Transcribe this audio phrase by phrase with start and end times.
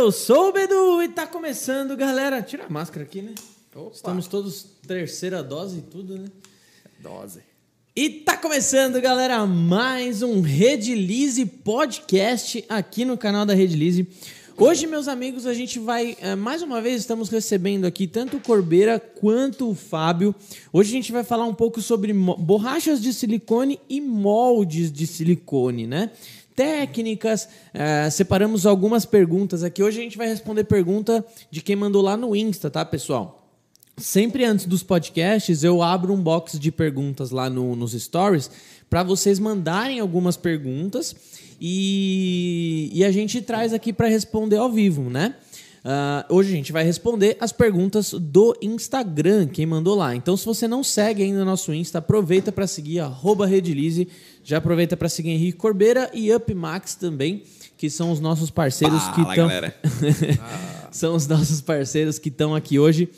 [0.00, 2.40] Eu sou o Bedu e tá começando, galera.
[2.40, 3.34] Tira a máscara aqui, né?
[3.76, 3.94] Opa.
[3.94, 6.24] Estamos todos terceira dose e tudo, né?
[7.00, 7.40] Dose.
[7.94, 14.08] E tá começando, galera, mais um Redilize Podcast aqui no canal da Redilize.
[14.56, 18.40] Hoje, meus amigos, a gente vai, eh, mais uma vez, estamos recebendo aqui tanto o
[18.40, 20.34] Corbeira quanto o Fábio.
[20.72, 25.86] Hoje a gente vai falar um pouco sobre borrachas de silicone e moldes de silicone,
[25.86, 26.10] né?
[26.64, 29.82] Técnicas, eh, separamos algumas perguntas aqui.
[29.82, 33.50] Hoje a gente vai responder pergunta de quem mandou lá no Insta, tá, pessoal?
[33.96, 38.50] Sempre antes dos podcasts, eu abro um box de perguntas lá no- nos stories
[38.90, 41.16] para vocês mandarem algumas perguntas
[41.58, 45.36] e, e a gente traz aqui para responder ao vivo, né?
[45.82, 50.14] Ah, hoje a gente vai responder as perguntas do Instagram, quem mandou lá.
[50.14, 54.06] Então, se você não segue ainda o nosso Insta, aproveita para seguir arroba Redilize.
[54.42, 57.42] Já aproveita para seguir Henrique Corbeira e UpMax também,
[57.76, 59.74] que são os nossos parceiros que Fala, estão galera.
[60.90, 63.08] são os nossos parceiros que estão aqui hoje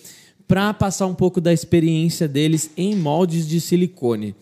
[0.47, 4.34] para passar um pouco da experiência deles em moldes de silicone.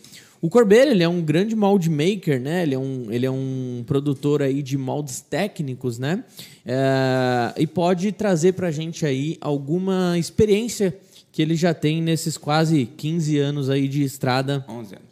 [0.42, 2.62] O Corbeira, ele é um grande mold maker, né?
[2.62, 6.24] Ele é um, ele é um produtor aí de moldes técnicos, né?
[6.64, 10.96] É, e pode trazer para a gente aí alguma experiência
[11.30, 14.64] que ele já tem nesses quase 15 anos aí de estrada.
[14.66, 15.09] 11 anos.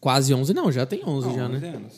[0.00, 1.68] Quase 11, não, já tem 11 Não, já, 11 né?
[1.68, 1.92] anos.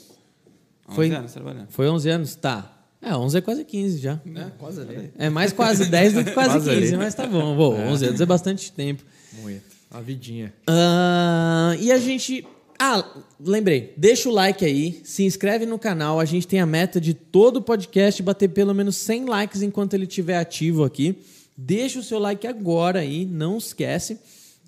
[0.88, 1.66] 11 Foi- anos trabalhando.
[1.70, 2.34] Foi 11 anos?
[2.34, 2.78] Tá.
[3.00, 4.20] É, 11 é quase 15 já.
[4.34, 5.10] É, quase ali.
[5.18, 6.96] É mais quase 10 do que quase, Quase 15, ali.
[6.96, 7.56] mas tá bom.
[7.56, 9.02] Bom, 11 anos é bastante tempo.
[9.40, 9.62] Muito.
[9.90, 10.52] A vidinha.
[10.66, 12.46] Ah, e a gente.
[12.78, 13.04] Ah,
[13.40, 13.92] lembrei.
[13.96, 16.18] Deixa o like aí, se inscreve no canal.
[16.18, 19.94] A gente tem a meta de todo o podcast bater pelo menos 100 likes enquanto
[19.94, 21.16] ele estiver ativo aqui.
[21.56, 24.18] Deixa o seu like agora aí, não esquece.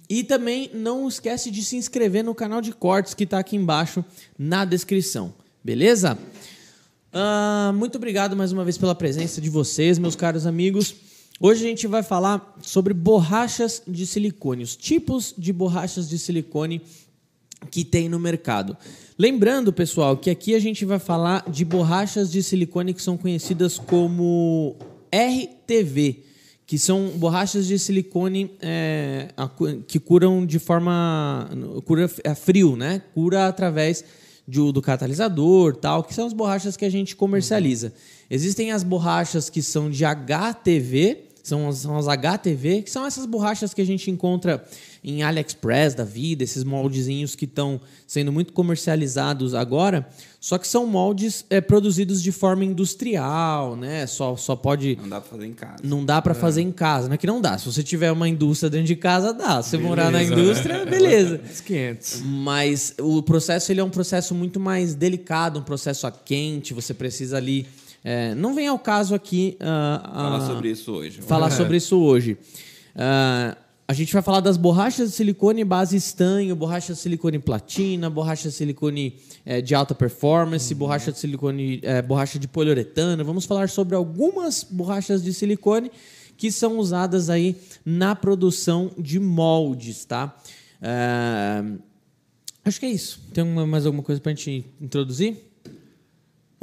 [0.08, 4.04] E também não esquece de se inscrever no canal de cortes que está aqui embaixo
[4.38, 5.34] na descrição.
[5.62, 6.18] Beleza?
[7.12, 10.94] Ah, muito obrigado mais uma vez pela presença de vocês, meus caros amigos.
[11.40, 16.82] Hoje a gente vai falar sobre borrachas de silicone, os tipos de borrachas de silicone
[17.70, 18.76] que tem no mercado.
[19.18, 23.78] Lembrando, pessoal, que aqui a gente vai falar de borrachas de silicone que são conhecidas
[23.78, 24.76] como
[25.12, 26.23] RTV,
[26.66, 29.48] que são borrachas de silicone é, a
[29.86, 31.48] que curam de forma
[31.84, 33.02] cura a frio, né?
[33.12, 34.02] Cura através
[34.48, 37.92] de- do catalisador, tal, que são as borrachas que a gente comercializa.
[38.30, 43.26] Existem as borrachas que são de HTV, são as, são as HTV, que são essas
[43.26, 44.64] borrachas que a gente encontra
[45.04, 50.08] em AliExpress da vida, esses moldezinhos que estão sendo muito comercializados agora,
[50.40, 54.06] só que são moldes é, produzidos de forma industrial, né?
[54.06, 54.96] Só, só pode.
[54.96, 55.76] Não dá pra fazer em casa.
[55.82, 57.58] Não dá para fazer em casa, não é que não dá.
[57.58, 59.62] Se você tiver uma indústria dentro de casa, dá.
[59.62, 60.24] Se você morar na né?
[60.24, 61.42] indústria, beleza.
[61.52, 62.22] Os 500.
[62.24, 66.72] Mas o processo ele é um processo muito mais delicado, um processo a quente.
[66.72, 67.66] Você precisa ali.
[68.04, 71.22] É, não vem ao caso aqui ah, Falar ah, sobre isso hoje.
[71.22, 72.36] falar sobre isso hoje.
[72.94, 73.56] Ah,
[73.88, 78.48] a gente vai falar das borrachas de silicone base estanho, borracha de silicone platina, borracha
[78.48, 83.22] de silicone eh, de alta performance, borracha de silicone, eh, borracha de poliuretano.
[83.24, 85.90] Vamos falar sobre algumas borrachas de silicone
[86.36, 90.34] que são usadas aí na produção de moldes, tá?
[92.64, 93.20] Acho que é isso.
[93.32, 95.36] Tem uma- mais alguma coisa para a gente introduzir?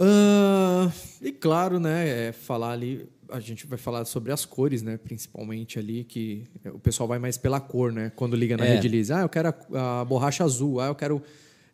[0.03, 0.91] Ah,
[1.22, 5.78] e claro, né, é, falar ali, a gente vai falar sobre as cores, né, principalmente
[5.78, 8.75] ali, que o pessoal vai mais pela cor, né, quando liga na É.
[8.75, 9.13] rede.
[9.13, 11.22] Ah, eu quero a, a borracha azul, ah, eu quero...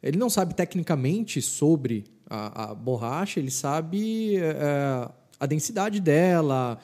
[0.04, 5.10] Ele não sabe tecnicamente sobre a, a borracha, ele sabe é,
[5.40, 6.78] a densidade dela,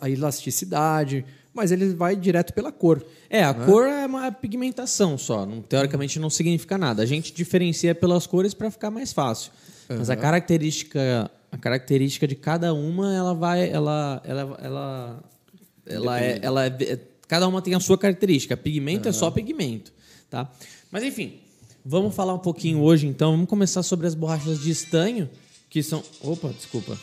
[0.00, 1.24] a elasticidade,
[1.54, 3.04] mas ele vai direto pela cor.
[3.28, 5.44] É, a cor é uma pigmentação só.
[5.46, 7.02] Não- teoricamente não significa nada.
[7.02, 9.52] A gente diferencia pelas cores para ficar mais fácil.
[9.98, 15.24] Mas a característica, a característica de cada uma, ela vai, ela, ela, ela,
[15.86, 18.56] ela é, ela é, cada uma tem a sua característica.
[18.56, 19.92] Pigmento é só pigmento,
[20.28, 20.50] tá?
[20.90, 21.40] Mas enfim,
[21.84, 23.32] vamos falar um pouquinho hoje então.
[23.32, 25.28] Vamos começar sobre as borrachas de estanho,
[25.68, 26.96] que são, opa, desculpa.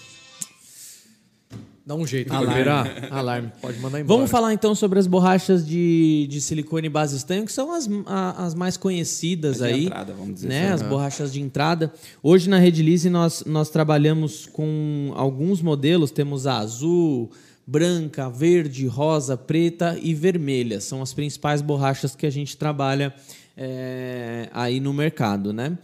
[1.87, 2.91] Dá um jeito, Alarme.
[3.09, 3.51] Alarme.
[3.61, 4.17] Pode mandar embora.
[4.17, 8.45] Vamos falar então sobre as borrachas de, de silicone base estanho, que são as, a-
[8.45, 9.85] as mais conhecidas As de aí.
[9.85, 10.65] entrada, vamos dizer né?
[10.65, 10.73] assim.
[10.73, 11.93] As borrachas de entrada.
[12.21, 17.31] Hoje na Redilize nós, nós trabalhamos com alguns modelos, temos a azul,
[17.65, 20.81] branca, verde, rosa, preta e vermelha.
[20.81, 23.13] São as principais borrachas que a gente trabalha
[23.55, 25.77] é, aí no mercado, né?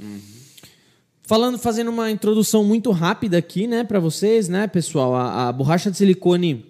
[1.26, 5.16] Falando, fazendo uma introdução muito rápida aqui, né, para vocês, né, pessoal?
[5.16, 6.66] A, a borracha de silicone,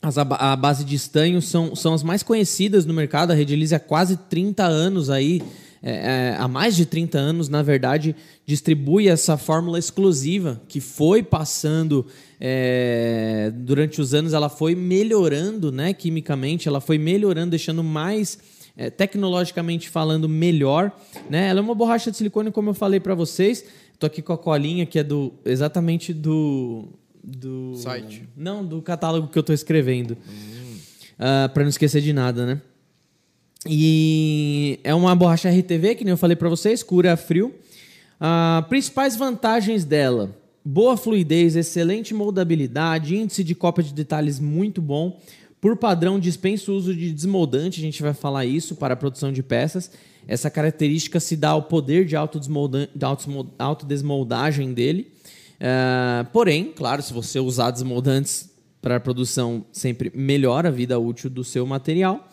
[0.00, 3.32] as, a, base de estanho são, são as mais conhecidas no mercado.
[3.32, 5.42] A Redilize há quase 30 anos aí
[5.82, 11.22] é, é, há mais de 30 anos, na verdade, distribui essa fórmula exclusiva que foi
[11.22, 12.06] passando
[12.40, 18.38] é, durante os anos, ela foi melhorando né, quimicamente, ela foi melhorando, deixando mais
[18.76, 20.92] é, tecnologicamente falando melhor.
[21.30, 21.48] Né?
[21.48, 23.64] Ela é uma borracha de silicone, como eu falei para vocês.
[23.92, 26.88] Estou aqui com a colinha que é do exatamente do
[27.24, 28.28] do Site.
[28.36, 30.16] Não, do catálogo que eu estou escrevendo.
[30.28, 30.76] Hum.
[31.16, 32.60] Uh, para não esquecer de nada, né?
[33.66, 37.54] E é uma borracha RTV, que nem eu falei para vocês, cura frio.
[38.20, 45.18] Uh, principais vantagens dela: boa fluidez, excelente moldabilidade, índice de cópia de detalhes muito bom.
[45.60, 49.32] Por padrão, dispensa o uso de desmoldante, a gente vai falar isso para a produção
[49.32, 49.90] de peças.
[50.28, 55.12] Essa característica se dá ao poder de autodesmoldagem dele.
[55.56, 58.50] Uh, porém, claro, se você usar desmoldantes
[58.82, 62.28] para a produção, sempre melhora a vida útil do seu material.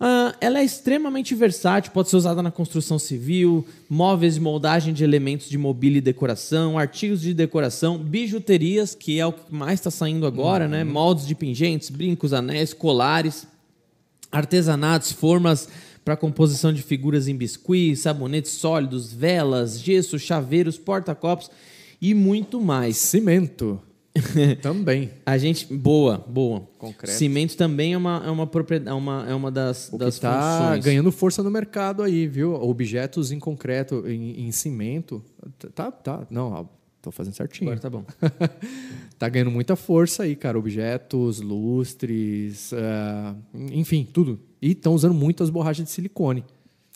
[0.00, 5.04] Uh, ela é extremamente versátil, pode ser usada na construção civil, móveis de moldagem de
[5.04, 9.90] elementos de mobília e decoração, artigos de decoração, bijuterias, que é o que mais está
[9.90, 10.80] saindo agora, né?
[10.80, 10.86] uhum.
[10.86, 10.90] né?
[10.90, 13.46] moldes de pingentes, brincos, anéis, colares,
[14.32, 15.68] artesanatos, formas
[16.02, 21.50] para composição de figuras em biscuit, sabonetes sólidos, velas, gesso, chaveiros, porta-copos
[22.00, 22.96] e muito mais.
[22.96, 23.78] Cimento.
[24.60, 25.10] também.
[25.24, 25.72] A gente.
[25.72, 26.68] Boa, boa.
[26.78, 27.16] Concreto.
[27.16, 30.22] Cimento também é uma, é uma propriedade, é uma, é uma das, o das que
[30.22, 30.84] tá funções.
[30.84, 32.54] ganhando força no mercado aí, viu?
[32.54, 35.22] Objetos em concreto, em, em cimento.
[35.74, 36.26] Tá, tá.
[36.30, 36.68] Não,
[37.00, 37.70] tô fazendo certinho.
[37.70, 38.04] Agora tá bom.
[39.18, 40.58] tá ganhando muita força aí, cara.
[40.58, 43.36] Objetos, lustres, uh,
[43.72, 44.40] enfim, tudo.
[44.60, 46.44] E estão usando muito as borrachas de silicone.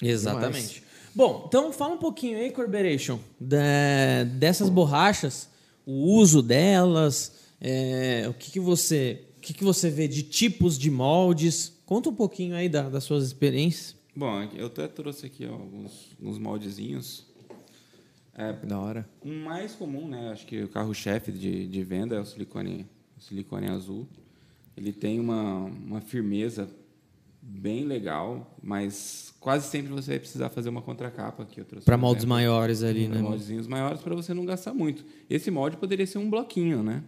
[0.02, 0.82] Exatamente.
[1.14, 5.48] Bom, então fala um pouquinho aí, Corporation, de, dessas borrachas,
[5.86, 10.78] o uso delas, é, o que, que você o que, que você vê de tipos
[10.78, 11.72] de moldes.
[11.84, 13.94] Conta um pouquinho aí da, das suas experiências.
[14.16, 17.26] Bom, eu até trouxe aqui alguns, alguns moldezinhos.
[18.36, 19.08] É, da hora.
[19.20, 20.30] O mais comum, né?
[20.30, 22.86] Acho que o carro-chefe de, de venda é o silicone,
[23.16, 24.08] o silicone azul.
[24.76, 26.68] Ele tem uma, uma firmeza
[27.40, 31.84] bem legal, mas quase sempre você vai precisar fazer uma contracapa que eu trouxe.
[31.84, 33.20] Para moldes maiores ali, né?
[33.20, 35.04] Moldezinhos maiores para você não gastar muito.
[35.28, 37.04] Esse molde poderia ser um bloquinho, né?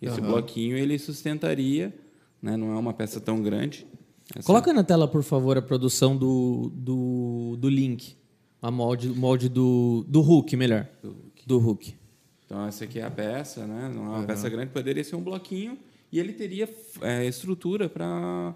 [0.00, 0.28] Esse uhum.
[0.28, 1.92] bloquinho ele sustentaria,
[2.40, 2.56] né?
[2.56, 3.84] Não é uma peça tão grande.
[4.36, 4.46] Essa...
[4.46, 8.16] Coloca na tela, por favor, a produção do, do, do link.
[8.62, 10.86] A molde, molde do, do Hulk, melhor.
[11.02, 11.42] Do Hulk.
[11.44, 11.94] Do Hulk.
[12.46, 13.90] Então, essa aqui é a peça, né?
[13.92, 14.26] Não é uma uhum.
[14.26, 15.76] peça grande, poderia ser um bloquinho
[16.12, 16.68] e ele teria
[17.00, 18.54] é, estrutura para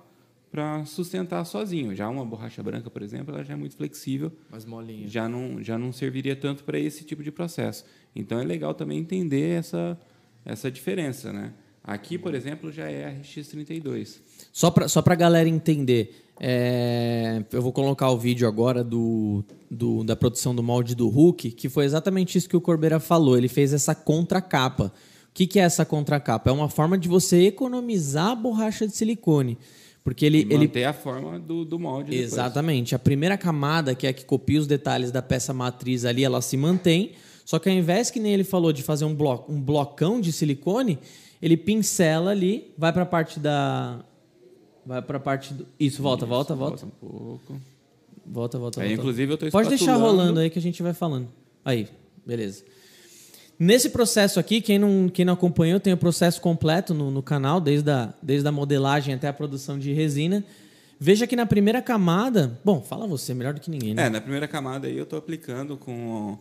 [0.54, 1.96] para sustentar sozinho.
[1.96, 4.30] Já uma borracha branca, por exemplo, ela já é muito flexível.
[4.48, 5.08] Mais molinha.
[5.08, 7.84] Já não, já não serviria tanto para esse tipo de processo.
[8.14, 9.98] Então é legal também entender essa,
[10.44, 11.32] essa diferença.
[11.32, 11.52] Né?
[11.82, 14.20] Aqui, por exemplo, já é RX32.
[14.52, 20.04] Só para só a galera entender, é, eu vou colocar o vídeo agora do, do,
[20.04, 23.36] da produção do molde do Hulk, que foi exatamente isso que o Corbeira falou.
[23.36, 24.92] Ele fez essa contracapa.
[25.30, 26.48] O que, que é essa contracapa?
[26.48, 29.58] É uma forma de você economizar a borracha de silicone.
[30.04, 30.42] Porque ele.
[30.42, 30.84] E manter ele...
[30.84, 32.14] a forma do, do molde.
[32.14, 32.90] Exatamente.
[32.90, 32.92] Depois.
[32.92, 36.42] A primeira camada, que é a que copia os detalhes da peça matriz ali, ela
[36.42, 37.12] se mantém.
[37.44, 40.30] Só que ao invés que nem ele falou de fazer um, blo um blocão de
[40.30, 40.98] silicone,
[41.40, 44.04] ele pincela ali, vai para a parte da.
[44.84, 45.66] Vai para a parte do.
[45.80, 46.86] Isso, volta, Isso, volta, volta.
[46.86, 47.60] Volta um pouco.
[48.26, 48.86] Volta, volta, volta.
[48.86, 51.28] Inclusive, eu tô Pode deixar rolando aí que a gente vai falando.
[51.64, 51.88] Aí,
[52.26, 52.64] beleza.
[53.64, 57.62] Nesse processo aqui, quem não, quem não acompanhou, tem o processo completo no, no canal,
[57.62, 60.44] desde a, desde a modelagem até a produção de resina.
[61.00, 62.60] Veja que na primeira camada.
[62.62, 64.04] Bom, fala você, melhor do que ninguém, né?
[64.04, 66.36] É, na primeira camada aí eu estou aplicando com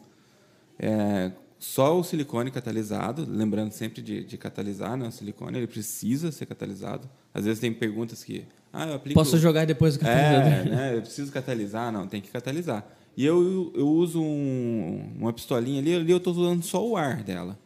[0.77, 5.08] é, só o silicone catalisado, lembrando sempre de, de, catalisar, né?
[5.08, 7.10] O silicone ele precisa ser catalisado.
[7.34, 8.44] Às vezes tem perguntas que.
[8.74, 9.18] Ah, eu aplico.
[9.18, 10.51] Posso jogar depois do catalisador?
[10.51, 10.98] É, né?
[10.98, 11.89] Eu preciso catalisar?
[11.89, 12.86] Não, tem que catalisar.
[13.15, 17.24] E eu, eu uso um, uma pistolinha ali, ali eu estou usando só o ar
[17.24, 17.60] dela.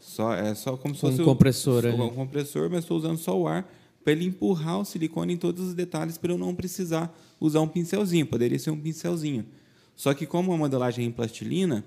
[0.00, 1.84] Só, é só como se fosse um compressor.
[1.86, 3.68] Um, um compressor, mas estou usando só o ar
[4.02, 7.66] para ele empurrar o silicone em todos os detalhes para eu não precisar usar um
[7.66, 8.24] pincelzinho.
[8.24, 9.44] Poderia ser um pincelzinho.
[9.96, 11.84] Só que como a modelagem é em plastilina,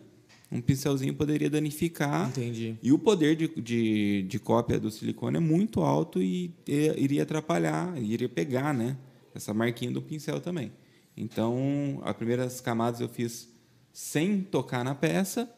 [0.51, 2.27] um pincelzinho poderia danificar.
[2.27, 2.75] Entendi.
[2.83, 7.23] E o poder de, de, de cópia do silicone é muito alto e, e iria
[7.23, 8.97] atrapalhar, iria pegar né,
[9.33, 10.71] essa marquinha do pincel também.
[11.19, 13.49] Então, as primeiras camadas eu fiz
[13.91, 15.49] sem tocar na peça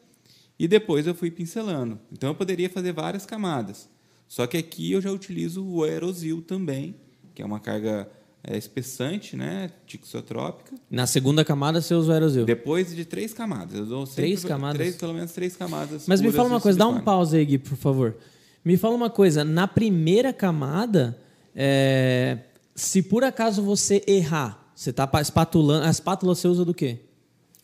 [0.58, 2.00] e depois eu fui pincelando.
[2.10, 3.88] Então, eu poderia fazer várias camadas.
[4.26, 6.96] Só que aqui eu já utilizo o aerosil também,
[7.32, 8.10] que é uma carga
[8.42, 10.74] é, espessante, né, tixotrópica.
[10.90, 12.44] Na segunda camada você usa o aerosil?
[12.44, 13.78] Depois de três camadas.
[13.78, 14.78] Eu dou três camadas?
[14.78, 16.08] Três, pelo menos três camadas.
[16.08, 18.16] Mas me fala uma coisa, dá um pause aí, Gui, por favor.
[18.64, 21.16] Me fala uma coisa, na primeira camada,
[21.54, 22.38] é,
[22.74, 25.86] se por acaso você errar, você está espatulando.
[25.86, 26.98] A espátula você usa do quê?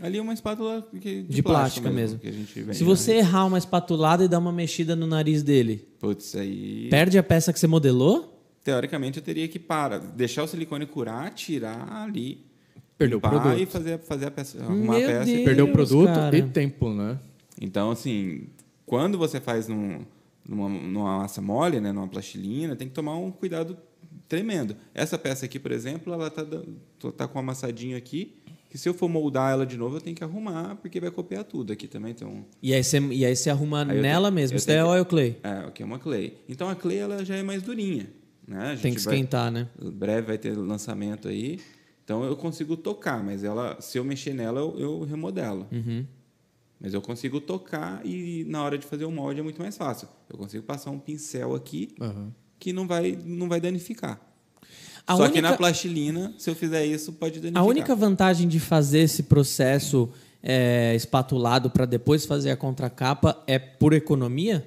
[0.01, 2.19] Ali é uma espátula que- de, De plástica mesmo.
[2.21, 3.19] que a gente vende, Se você né?
[3.19, 6.89] errar uma espatulada e dar uma mexida no nariz dele, Putz, aí.
[6.89, 8.41] perde a peça que você modelou?
[8.63, 12.47] Teoricamente eu teria que parar, deixar o silicone curar, tirar ali.
[12.97, 13.59] Perdeu o produto.
[13.59, 15.25] e fazer, fazer a peça, arrumar Meu a peça.
[15.25, 15.41] Deus.
[15.41, 16.37] e- Perdeu o produto cara.
[16.37, 17.19] e tempo, né?
[17.61, 18.45] Então, assim,
[18.87, 20.01] quando você faz num-
[20.49, 23.77] numa, numa massa mole, né, numa plastilina, tem que tomar um cuidado
[24.29, 24.77] tremendo.
[24.95, 26.65] Essa peça aqui, por exemplo, ela tá, dan-
[27.17, 28.37] tá com um amassadinho aqui,
[28.71, 31.43] que se eu for moldar ela de novo, eu tenho que arrumar, porque vai copiar
[31.45, 31.73] tudo.
[31.73, 32.45] Aqui também tem um...
[32.63, 34.57] E aí você, e aí você arruma Aí nela tenho- mesmo.
[34.59, 35.37] Isso é que- oil clay.
[35.43, 36.37] É, aqui é uma clay.
[36.49, 38.09] Então, a clay ela já é mais durinha.
[38.47, 38.79] Né?
[38.81, 39.69] Tem que vai- esquentar, né?
[39.79, 41.59] breve vai ter lançamento aí.
[42.05, 45.67] Então eu consigo tocar, mas ela, se eu mexer nela, eu, eu remodelo.
[45.71, 46.07] Uhum.
[46.81, 50.09] Mas eu consigo tocar e na hora de fazer o molde é muito mais fácil.
[50.31, 52.33] Eu consigo passar um pincel aqui Aham.
[52.59, 54.21] Que não vai, não vai danificar.
[55.07, 57.63] A Só que única- na plastilina, se eu fizer isso, pode danificar.
[57.63, 60.09] A única vantagem de fazer esse processo
[60.43, 64.67] é, espatulado para depois fazer a contracapa é por economia?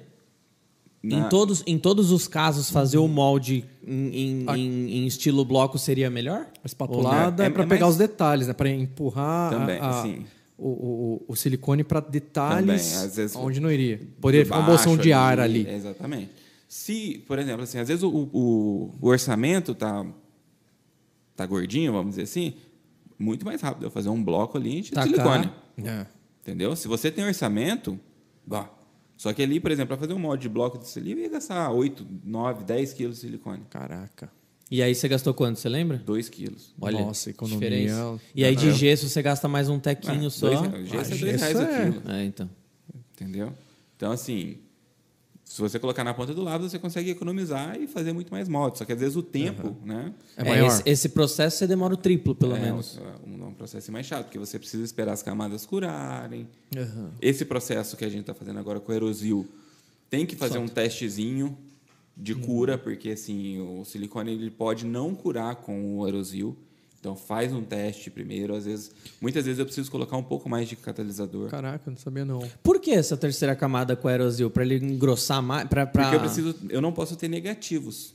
[1.02, 5.44] Em, Na- todos, em todos os casos, fazer o molde em, em- em- em estilo
[5.44, 6.46] bloco seria melhor?
[6.62, 8.52] A espatulada É, é, é- para é pegar mais- os detalhes, né?
[8.52, 10.24] Para empurrar a- Também, a- sim.
[10.56, 14.00] o, o, o silicone para detalhes Também, às vezes- onde não iria.
[14.20, 15.66] Poderia ficar uma bolsão de ar ali.
[15.68, 16.30] Exatamente.
[16.74, 20.06] Se, por exemplo, assim, às vezes o, o, o orçamento tá,
[21.36, 22.54] tá gordinho, vamos dizer assim,
[23.18, 25.06] muito mais rápido eu fazer um bloco ali de Tacar.
[25.06, 25.52] silicone.
[25.84, 26.06] É.
[26.40, 26.74] Entendeu?
[26.74, 28.00] Se você tem orçamento,
[28.46, 28.70] bah.
[29.18, 31.30] Só que ali, por exemplo, para fazer um molde de bloco de silicone, eu ia
[31.32, 33.64] gastar 8, 9, 10 quilos de silicone.
[33.68, 34.32] Caraca.
[34.70, 35.98] E aí você gastou quanto, você lembra?
[35.98, 36.74] 2 quilos.
[36.80, 37.68] Olha, Nossa, economia.
[37.68, 38.18] diferença.
[38.34, 40.48] E aí de gesso você gasta mais um tequinho Ah, só.
[40.48, 42.10] dois- Ah, gesso é 2 gesso reais é- o quilo.
[42.10, 42.50] É, então.
[43.12, 43.52] Entendeu?
[43.94, 44.56] Então, assim,
[45.44, 48.78] se você colocar na ponta do lápis, você consegue economizar e fazer muito mais molde.
[48.78, 50.14] Só que às vezes o tempo, né?
[50.36, 50.66] É É, maior.
[50.66, 52.98] esse, esse processo você demora o triplo, pelo é menos.
[53.26, 56.48] Um, um processo mais chato, porque você precisa esperar as camadas curarem.
[56.76, 57.10] Aham.
[57.20, 59.46] Esse processo que a gente está fazendo agora com o aerosil
[60.08, 61.56] tem que fazer um testezinho
[62.16, 66.56] de cura, porque assim o silicone ele pode não curar com o aerosil.
[67.02, 68.54] Então faz um teste primeiro.
[68.54, 71.48] Às vezes, muitas vezes eu preciso colocar um pouco mais de catalisador.
[71.50, 72.38] Caraca, não sabia não.
[72.62, 74.48] Por que essa terceira camada com aerosil?
[74.48, 75.68] Para ele engrossar mais?
[75.68, 76.04] Pra, pra...
[76.04, 78.14] Porque eu preciso, eu não posso ter negativos.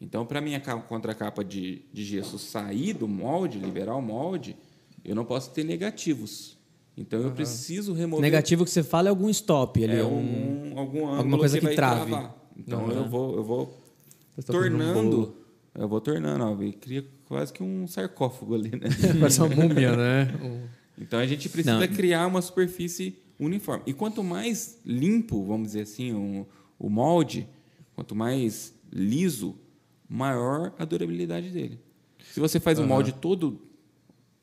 [0.00, 4.56] Então, para minha ca- contracapa de, de gesso sair do molde, liberar o molde,
[5.04, 6.56] eu não posso ter negativos.
[6.96, 9.96] Então, eu preciso remover Negativo que você fala é algum stop ali.
[9.96, 12.08] é um- algum, alguma coisa que vai trave.
[12.08, 12.36] travar.
[12.56, 13.82] Então, eu vou, eu vou
[14.38, 15.36] um tornando, bolo.
[15.74, 18.88] eu vou tornando, ó, e cria quase que um sarcófago ali, né?
[19.20, 20.34] Parece uma múmia, né?
[20.42, 20.64] Um-
[20.96, 21.88] Então a gente precisa Não.
[21.88, 23.82] criar uma superfície uniforme.
[23.84, 26.46] E quanto mais limpo, vamos dizer assim, o,
[26.78, 27.48] o molde,
[27.96, 29.56] quanto mais liso,
[30.08, 31.80] maior a durabilidade dele.
[32.32, 33.60] Se você faz um molde todo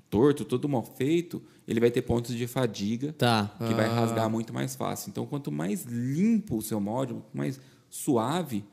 [0.09, 3.55] torto, todo mal feito, ele vai ter pontos de fadiga Tá.
[3.65, 5.09] que vai rasgar muito mais fácil.
[5.09, 8.65] Então, quanto mais limpo o seu molde, quanto mais suave,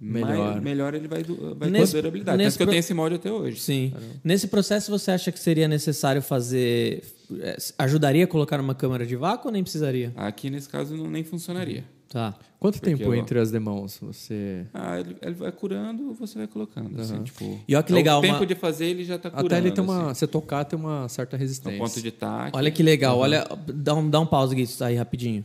[0.00, 0.52] Melhor.
[0.54, 2.36] mais- melhor ele vai, vai Nesse- ter durabilidade.
[2.38, 3.60] nesse Tanto que eu tenho esse molde até hoje.
[3.60, 3.92] Sim.
[4.22, 7.02] Nesse processo, você acha que seria necessário fazer.
[7.40, 10.12] é, Ajudaria a colocar uma câmara de vácuo ou nem precisaria?
[10.16, 11.84] Aqui, nesse caso, não, nem funcionaria.
[12.08, 12.34] Tá.
[12.60, 13.98] Quanto Porque tempo eu- entre as demãos?
[14.00, 14.66] Você.
[14.72, 17.00] Ah, ele, ele vai curando, você vai colocando.
[17.00, 19.30] assim, tipo, E olha que é legal, O tempo uma- de fazer, ele já está
[19.30, 19.46] curando.
[19.46, 20.10] Até ele tem uma.
[20.10, 20.20] assim.
[20.20, 21.78] Você tocar, tem uma certa resistência.
[21.78, 22.56] ponto de taque.
[22.56, 23.18] Olha que legal.
[23.18, 25.44] Olha, dá um, dá um pause aqui aí rapidinho.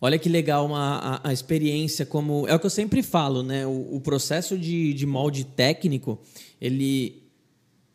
[0.00, 2.46] Olha que legal uma, a, a experiência como...
[2.46, 3.66] É o que eu sempre falo, né?
[3.66, 6.20] O, o processo de, de molde técnico,
[6.60, 7.22] ele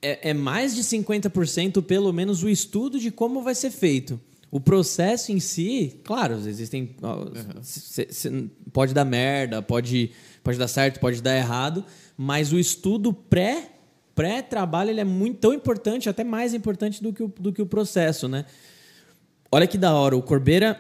[0.01, 4.19] é, é mais de 50% pelo menos o estudo de como vai ser feito.
[4.51, 6.93] O processo em si, claro, existem...
[7.01, 7.25] ó,
[7.61, 10.11] cê- cê- pode dar merda, pode,
[10.43, 11.85] pode dar certo, pode dar errado,
[12.17, 13.69] mas o estudo pré
[14.13, 17.65] pré-trabalho ele é muito tão importante, até mais importante do que o, do que o
[17.65, 18.45] processo, né?
[19.51, 20.79] Olha que da hora, o Corbeira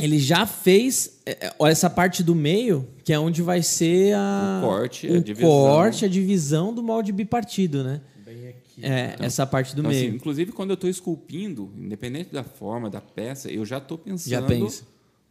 [0.00, 4.60] ele já fez é, é, essa parte do meio, que é onde vai ser a
[4.62, 5.48] O corte, a o divisão.
[5.50, 8.00] corte, a divisão do molde bipartido, né?
[8.24, 8.84] Bem aqui.
[8.84, 10.14] É, essa parte do Então, assim, meio.
[10.14, 14.42] inclusive, quando eu estou esculpindo, independente da forma, da peça, eu já estou pensando Já
[14.42, 14.84] pensa.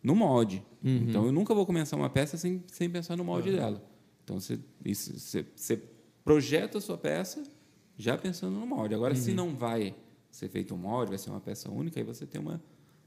[0.04, 0.62] no molde.
[0.84, 1.06] Uhum.
[1.10, 3.82] Então, eu nunca vou começar uma peça sem, sem pensar no molde dela.
[4.24, 5.80] Então, você, isso- você, você
[6.26, 7.42] projeta a sua peça
[7.98, 8.94] já pensando no molde.
[8.94, 9.20] Agora, Uhum.
[9.22, 9.96] se não vai
[10.30, 12.62] ser feito um molde, vai ser uma peça única, aí você tem uma,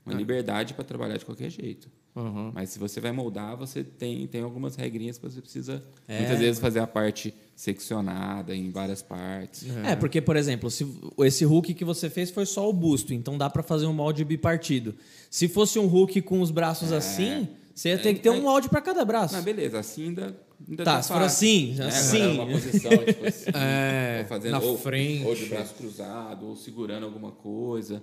[0.06, 1.88] Uma liberdade para trabalhar de qualquer jeito.
[2.16, 2.50] Aham.
[2.54, 6.18] Mas se você vai moldar, você tem, tem algumas regrinhas que você precisa, É.
[6.20, 9.64] muitas vezes, fazer a parte seccionada em várias partes.
[9.84, 10.86] É, porque, por exemplo, se
[11.20, 14.24] esse hook que você fez foi só o busto, então dá para fazer um molde
[14.24, 14.94] bipartido.
[15.30, 18.68] Se fosse um hook com os braços assim, você ia ter que ter um molde
[18.68, 19.36] para cada braço.
[19.36, 20.36] Ah, beleza, assim ainda
[20.68, 21.86] ainda Tá, se for assim, Né?
[21.86, 22.22] assim.
[22.22, 25.24] Agora é uma posição, tipo assim, É, ou fazendo, na ou, frente.
[25.24, 28.02] ou de braço cruzado, ou segurando alguma coisa.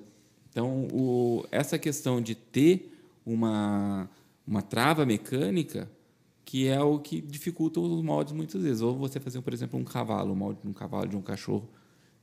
[0.57, 2.91] Então, o, essa questão de ter
[3.23, 4.09] uma,
[4.45, 5.87] uma trava mecânica,
[6.43, 8.81] que é o que dificulta os moldes muitas vezes.
[8.81, 11.69] Ou você fazer, por exemplo, um cavalo, um molde de um cavalo de um cachorro,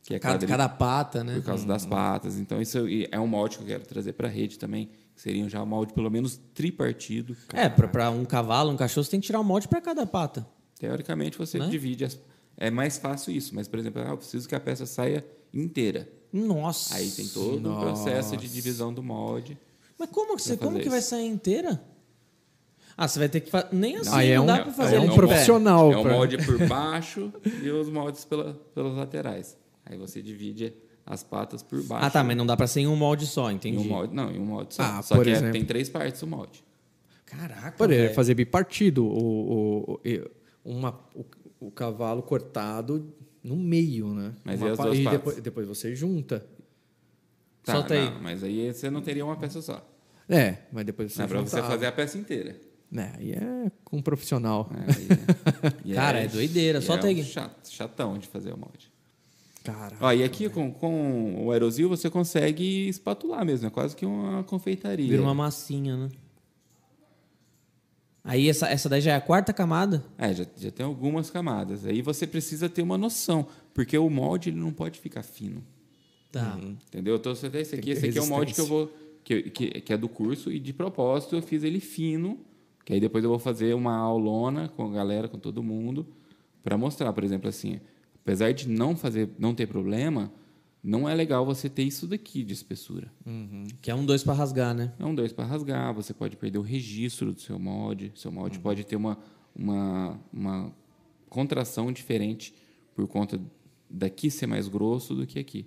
[0.03, 1.37] que é Cada, cada pata, né?
[1.37, 2.37] por causa das patas.
[2.37, 2.77] Então, isso
[3.09, 5.67] é um molde que eu quero trazer para a rede também, que seria já um
[5.67, 7.37] molde pelo menos tripartido.
[7.53, 10.45] É, pra um cavalo, um cachorro, você tem que tirar um molde pra cada pata.
[10.77, 11.69] Teoricamente, você Né?
[11.69, 12.05] divide.
[12.05, 12.19] As...
[12.57, 16.09] É mais fácil isso, mas, por exemplo, ah, eu preciso que a peça saia inteira.
[16.37, 16.97] Nossa.
[16.97, 19.57] Aí tem todo um processo de divisão do molde.
[19.99, 21.81] Mas como que você, como que vai sair inteira?
[22.97, 23.69] Ah, você vai ter que fazer.
[23.73, 25.93] Nem assim, é não um- dá pra fazer é ele um profissional.
[25.93, 29.57] É o pra- molde por baixo e os moldes pela, pelas laterais.
[29.87, 30.73] Aí você divide
[31.07, 32.07] as patas por baixo.
[32.07, 33.79] Ah, tá, mas não dá pra ser em um molde só, Em entendi.
[33.79, 34.83] um molde, não, em um molde só.
[34.83, 36.65] Ah, só por que é- tem três partes o molde.
[37.27, 37.73] Caraca.
[37.77, 38.15] Pode velho.
[38.15, 40.01] fazer bipartido, o, o, o,
[40.65, 41.25] uma, o,
[41.67, 43.13] o cavalo cortado
[43.45, 44.33] no meio, né?
[44.43, 45.19] Mas Uma e as pa- duas partes?
[45.21, 46.45] depois, depois você junta.
[47.63, 48.11] Tá, Solta aí.
[48.11, 49.87] não, mas aí você não teria uma peça só.
[50.29, 52.57] É, mas depois você Não é pra você fazer a peça inteira.
[52.97, 54.71] É, aí é com um profissional.
[54.73, 54.87] né?
[54.89, 56.79] Aí- e Cara, é doideira.
[56.79, 57.21] e Solta é aí.
[57.21, 58.91] um chat- chatão de fazer o molde.
[59.63, 64.05] Cara, Ó, e aqui com, com o aerosil você consegue espatular mesmo, é quase que
[64.05, 65.09] uma confeitaria.
[65.09, 66.09] Vira uma massinha, né?
[68.25, 70.03] Aí essa, essa daí já é a quarta camada?
[70.17, 71.85] É, já, já tem algumas camadas.
[71.85, 75.63] Aí você precisa ter uma noção, porque o molde ele não pode ficar fino.
[76.33, 76.59] Tá.
[76.89, 77.17] Entendeu?
[77.17, 78.91] Então, você tem esse aqui, esse aqui é o molde que eu vou.
[79.23, 82.39] Que, que, que é do curso, e de propósito eu fiz ele fino,
[82.85, 86.07] que aí depois eu vou fazer uma aulona com a galera, com todo mundo,
[86.63, 87.81] para mostrar, por exemplo, assim,
[88.23, 90.31] apesar de não fazer, não ter problema,
[90.85, 93.11] não é legal você ter isso daqui de espessura.
[93.81, 94.93] Que é um dois pra rasgar, né?
[94.99, 98.59] É um dois para rasgar, você pode perder o registro do seu molde, seu molde
[98.59, 99.19] pode ter uma,
[99.57, 100.73] uma, uma
[101.31, 102.55] contração diferente
[102.95, 103.41] por conta
[103.89, 105.67] daqui ser mais grosso do que aqui.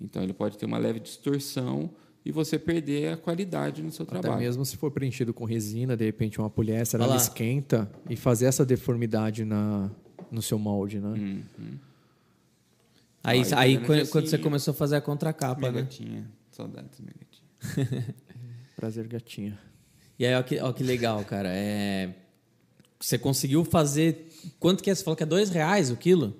[0.00, 1.90] Então ele pode ter uma leve distorção
[2.24, 4.42] e você perder a qualidade no seu até trabalho.
[4.42, 8.64] mesmo se for preenchido com resina, de repente uma poliéster, ela esquenta e fazer essa
[8.64, 9.90] deformidade na,
[10.30, 11.08] no seu molde, né?
[11.08, 11.78] Uhum.
[13.26, 15.82] Aí, aí fazendo quando, quando você começou a fazer a contracapa, Minha né?
[15.82, 18.14] gatinha, saudades, minha gatinha.
[18.76, 19.58] Prazer, gatinha.
[20.18, 21.48] E aí, ó que, ó que legal, cara.
[21.52, 22.14] É...
[23.00, 24.28] Você conseguiu fazer.
[24.60, 24.94] Quanto que é?
[24.94, 26.36] Você falou que é dois reais o quilo?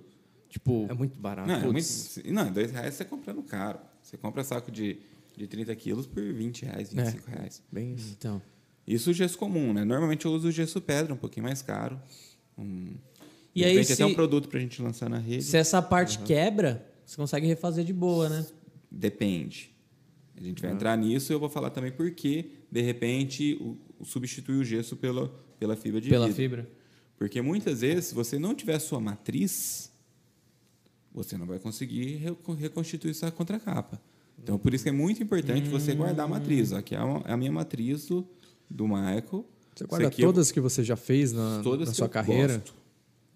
[0.48, 0.86] Tipo.
[0.88, 1.48] É muito barato.
[1.48, 1.88] Não, é muito,
[2.26, 3.78] não, dois reais você comprando caro.
[4.00, 4.98] Você compra saco de,
[5.36, 7.62] de 30 quilos por 20 reais, 25 reais.
[7.70, 8.14] Bem isso.
[8.16, 8.40] Então.
[8.86, 9.84] Isso o gesso comum, né?
[9.84, 12.00] Normalmente eu uso o gesso pedra, um pouquinho mais caro.
[12.56, 12.94] Um,
[13.56, 15.42] E de aí, se- até um produto para a gente lançar na rede.
[15.42, 18.46] Se essa parte quebra, você consegue refazer de boa, né?
[18.90, 19.70] Depende.
[20.36, 23.76] A gente vai entrar nisso e eu vou falar também por que, de repente, o,
[23.98, 26.36] o substituir o gesso pela, pela fibra de Pela vidro.
[26.42, 26.70] fibra.
[27.18, 29.90] Porque muitas vezes, se você não tiver a sua matriz,
[31.12, 34.00] você não vai conseguir reco- reconstituir essa contracapa.
[34.38, 36.72] Então, por isso que é muito importante você guardar a matriz.
[36.74, 38.26] Aqui é a, é a minha matriz do,
[38.68, 39.46] do Michael.
[39.74, 42.10] Você guarda aqui eu- todas que você já fez na, todas na que sua eu
[42.10, 42.58] carreira?
[42.58, 42.74] gosto.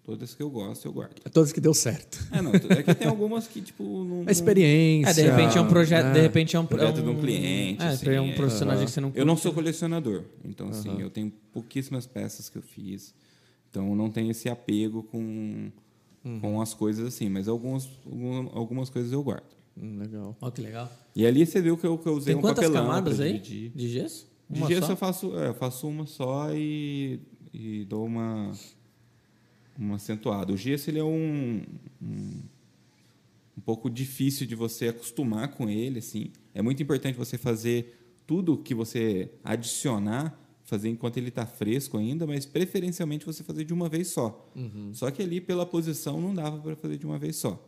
[0.03, 1.21] Todas que eu gosto, eu guardo.
[1.23, 2.17] É Todas que deu certo.
[2.31, 4.23] É, não, é que tem algumas que, tipo, não...
[4.27, 5.11] A experiência.
[5.11, 6.13] É, de repente é um projeto, né?
[6.13, 8.33] de repente é um, Projeto é de um cliente, É, assim, é um é.
[8.35, 9.43] profissional que você não Eu não curte.
[9.43, 13.13] sou colecionador, então assim, eu tenho pouquíssimas peças que eu fiz,
[13.69, 15.71] então não tenho esse apego com,
[16.25, 16.39] Uhum.
[16.39, 19.45] com as coisas assim, mas algumas, algum- algumas coisas eu guardo.
[19.79, 20.35] Hum, legal.
[20.41, 20.91] Ó, que legal.
[21.15, 23.25] E ali você viu que eu, que eu usei Tem um quantas papelão camadas pra
[23.25, 23.33] aí?
[23.39, 23.71] dividir.
[23.75, 24.27] De gesso?
[24.49, 24.93] De Uma gesso só?
[24.93, 27.19] eu faço, é, eu faço uma só e,
[27.53, 28.51] e dou uma,
[29.83, 30.53] uma acentuada.
[30.53, 31.61] O gesso ele é um,
[32.01, 32.41] um,
[33.57, 35.99] um pouco difícil de você acostumar com ele.
[35.99, 36.31] Assim.
[36.53, 42.25] É muito importante você fazer tudo que você adicionar, fazer enquanto ele está fresco ainda,
[42.25, 44.49] mas preferencialmente você fazer de uma vez só.
[44.93, 47.67] Só que ali, pela posição, não dava para fazer de uma vez só.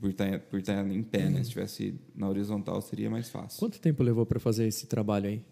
[0.00, 1.36] Por estar, por estar em pé, né?
[1.36, 3.58] Se estivesse na horizontal, seria mais fácil.
[3.60, 5.42] Quanto tempo levou para fazer esse trabalho aí?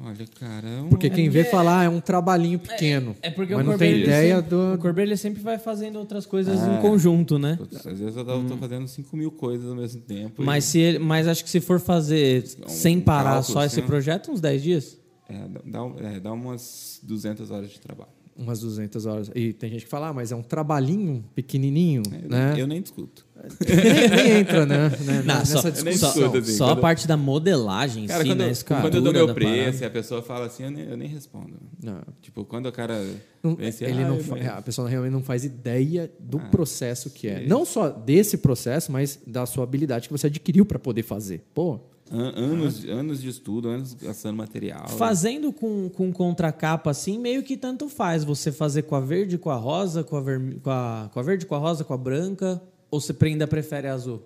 [0.00, 0.68] Olha, cara.
[0.68, 3.16] é um- Porque quem vê falar é um trabalhinho pequeno.
[3.20, 4.74] É porque mas o não tem ideia sempre, do.
[4.74, 6.78] o Corbeiro ele sempre vai fazendo outras coisas É.
[6.78, 7.58] em conjunto, né?
[7.74, 10.42] Às vezes eu tô, tô fazendo 5 mil coisas ao mesmo tempo.
[10.42, 13.82] Mas, e- se ele- mas acho que se for fazer sem parar cálculo, só esse
[13.82, 14.96] projeto, uns 10 dias.
[15.28, 15.34] é,
[15.66, 15.80] dá,
[16.14, 18.10] é, dá umas 200 horas de trabalho.
[18.34, 19.30] Umas 200 horas.
[19.34, 22.54] E tem gente que fala, ah, mas é um trabalhinho pequenininho, Eu, né?
[22.56, 23.26] eu nem discuto.
[23.66, 24.88] Nem, nem entra, né?
[25.04, 26.12] né, Não, nessa só, discussão.
[26.12, 28.50] só, assim, só a parte da modelagem em Cara, si, quando, né?
[28.52, 29.76] eu, quando eu dou meu preço parada.
[29.76, 31.54] e a pessoa fala assim, eu nem, eu nem respondo.
[31.82, 32.00] Não.
[32.20, 33.02] Tipo, quando o cara.
[33.42, 37.10] Não, assim, ele "Ah, não fa- a pessoa realmente não faz ideia do Ah, processo
[37.10, 37.46] que é.
[37.46, 41.44] Não só desse processo, mas da sua habilidade que você adquiriu para poder fazer.
[41.54, 41.78] Pô,
[42.10, 44.88] An- anos, anos de estudo, anos gastando material.
[44.88, 48.24] Fazendo com, com contracapa assim, meio que tanto faz.
[48.24, 50.54] Você fazer com a verde, com a rosa, com a, verme...
[50.54, 52.62] com a, com a verde, com a rosa, com a branca.
[52.90, 54.22] Ou você ainda prefere a azul?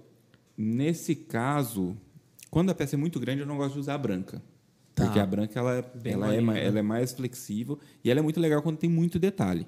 [0.57, 1.97] Nesse caso,
[2.51, 4.43] quando a peça é muito grande, eu não gosto de usar a branca.
[4.95, 5.05] Tá.
[5.05, 6.67] Porque a branca ela, é- Bem ela, é, né?
[6.67, 9.67] ela é mais flexível e ela é muito legal quando tem muito detalhe.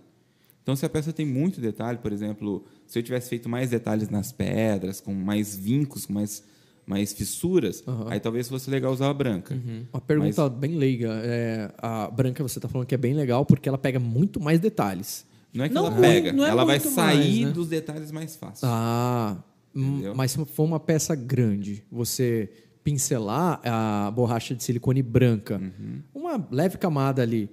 [0.62, 4.08] Então, se a peça tem muito detalhe, por exemplo, se eu tivesse feito mais detalhes
[4.08, 6.42] nas pedras, com mais vincos, com mais,
[6.86, 9.54] mais fissuras, aí talvez fosse legal usar a branca.
[9.54, 9.84] Uhum.
[9.92, 11.20] Uma pergunta bem leiga.
[11.22, 14.58] É, a branca você está falando que é bem legal porque ela pega muito mais
[14.58, 15.26] detalhes.
[15.54, 17.50] Não é que Não ela muito- pega, não é ela vai sair mais, né?
[17.52, 18.66] dos detalhes mais fácil.
[18.68, 19.36] Ah,
[19.74, 20.14] hum, Entendeu?
[20.14, 22.50] mas se for uma peça grande, você
[22.82, 26.02] pincelar a borracha de silicone branca, Uhum.
[26.14, 27.48] uma leve camada ali,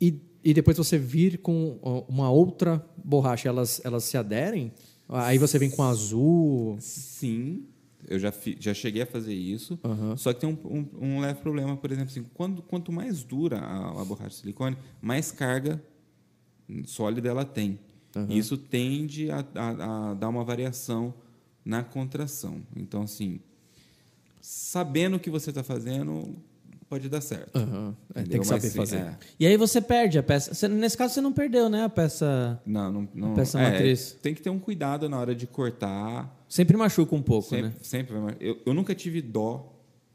[0.00, 4.72] e, e depois você vir com uma outra borracha, elas, elas se aderem?
[5.08, 6.76] Aí você vem com azul.
[6.80, 7.64] Sim,
[8.08, 9.78] eu já, fi- já cheguei a fazer isso.
[9.84, 10.16] Aham.
[10.16, 13.58] Só que tem um, um- um leve problema, por exemplo, assim, quando, quanto mais dura
[13.58, 15.82] a, a borracha de silicone, mais carga
[16.86, 17.78] sólida ela tem.
[18.28, 21.14] E Isso tende a, a- a dar uma variação
[21.64, 22.60] na contração.
[22.76, 23.38] Então, assim,
[24.40, 26.34] sabendo o que você está fazendo,
[26.88, 27.54] pode dar certo.
[27.56, 27.94] Aham.
[28.14, 28.96] É, tem que Mas, saber sim, fazer.
[28.96, 29.18] é.
[29.38, 30.52] E aí você perde a peça.
[30.54, 31.84] Você- nesse caso, você não perdeu, né?
[31.84, 32.60] A peça.
[32.66, 34.16] Não, não, não, Peça é, matriz.
[34.20, 36.36] Tem que ter um cuidado na hora de cortar.
[36.48, 37.74] Sempre machuca um pouco, Sempre, né?
[37.82, 39.72] sempre eu, eu nunca tive dó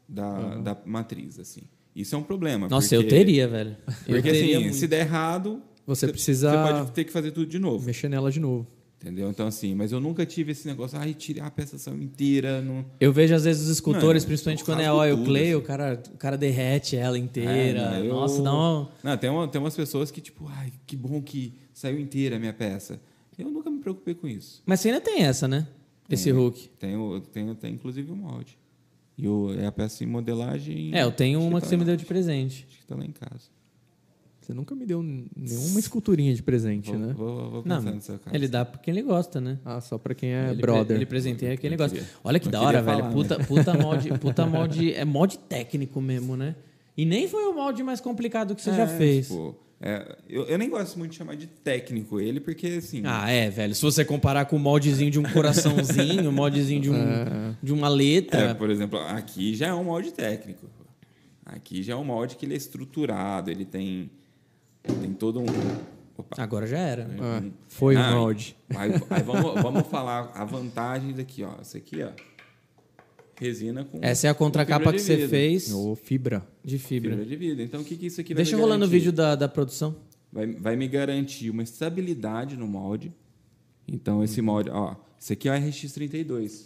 [0.08, 1.62] da, da matriz, assim.
[1.94, 2.68] Isso é um problema.
[2.68, 3.74] Nossa, porque, eu teria, velho.
[4.06, 4.76] Eu Porque, teria assim, muito.
[4.76, 7.86] se der errado, Você precisa- Você pode ter que fazer tudo de novo.
[7.86, 8.66] Mexer nela de novo.
[9.00, 9.28] Entendeu?
[9.30, 12.62] Então, assim, mas eu nunca tive esse negócio, ai, tirar a peça inteira.
[12.62, 12.84] Não...
[12.98, 15.54] Eu vejo às vezes os escultores, Não, principalmente eu quando é tudo, clay, assim.
[15.54, 17.52] o cara, o cara derrete ela inteira.
[17.80, 18.88] É, não, eu- Nossa, dá um...
[19.04, 22.38] Não, tem, uma, tem umas pessoas que, tipo, ai, que bom que saiu inteira a
[22.38, 22.98] minha peça.
[23.38, 24.62] Eu nunca me preocupei com isso.
[24.64, 25.68] Mas você ainda tem essa, né?
[26.08, 26.70] Esse hook.
[26.78, 28.56] Tenho, tenho, tenho inclusive o molde.
[29.18, 30.90] E o, é a peça em modelagem.
[30.94, 32.66] É, eu tenho uma tá que você me deu de presente.
[32.68, 33.54] Acho que tá lá em casa.
[34.46, 37.12] Você nunca me deu nenhuma esculturinha de presente, Vou, né?
[37.16, 38.36] vou, vou Não, pensar no seu caso.
[38.36, 39.58] ele dá pra quem ele gosta, né?
[39.64, 40.94] Ah, só pra quem é ele, brother.
[40.96, 42.00] Ele presenteia quem ele gosta.
[42.22, 42.98] Olha que não da hora, queria velho.
[43.00, 44.94] falar, puta, puta molde, puta molde.
[44.94, 46.54] É molde técnico mesmo, né?
[46.96, 49.26] E nem foi o molde mais complicado que você já É, fez.
[49.26, 53.02] tipo, é, eu, eu nem gosto muito de chamar de técnico ele, porque assim.
[53.04, 53.74] Ah, é, velho.
[53.74, 57.88] Se você comparar com o moldezinho de um coraçãozinho, o moldezinho de, um, de uma
[57.88, 58.54] é, letra.
[58.54, 60.66] por exemplo, aqui já é um molde técnico.
[61.44, 64.10] Aqui já é um molde que ele é estruturado, ele tem,
[64.94, 65.44] tem todo um.
[66.16, 66.42] Opa.
[66.42, 67.04] Agora já era.
[67.04, 67.16] né?
[67.20, 68.56] Ah, foi o Ah, molde.
[68.74, 71.60] Aí, aí vamos, vamos falar a vantagem daqui, ó.
[71.60, 72.10] Isso aqui, ó.
[73.38, 73.98] Resina com.
[74.00, 76.46] Essa é a contracapa que você fez Ô, fibra.
[76.64, 77.10] de fibra.
[77.10, 77.62] Fibra de vidro.
[77.62, 79.94] Então, o que, que isso aqui vai Deixa me rolando o vídeo da, da produção.
[80.32, 83.12] Vai, vai me garantir uma estabilidade no molde.
[83.86, 84.96] Então, esse molde, ó.
[85.20, 86.62] Isso aqui é o RX32.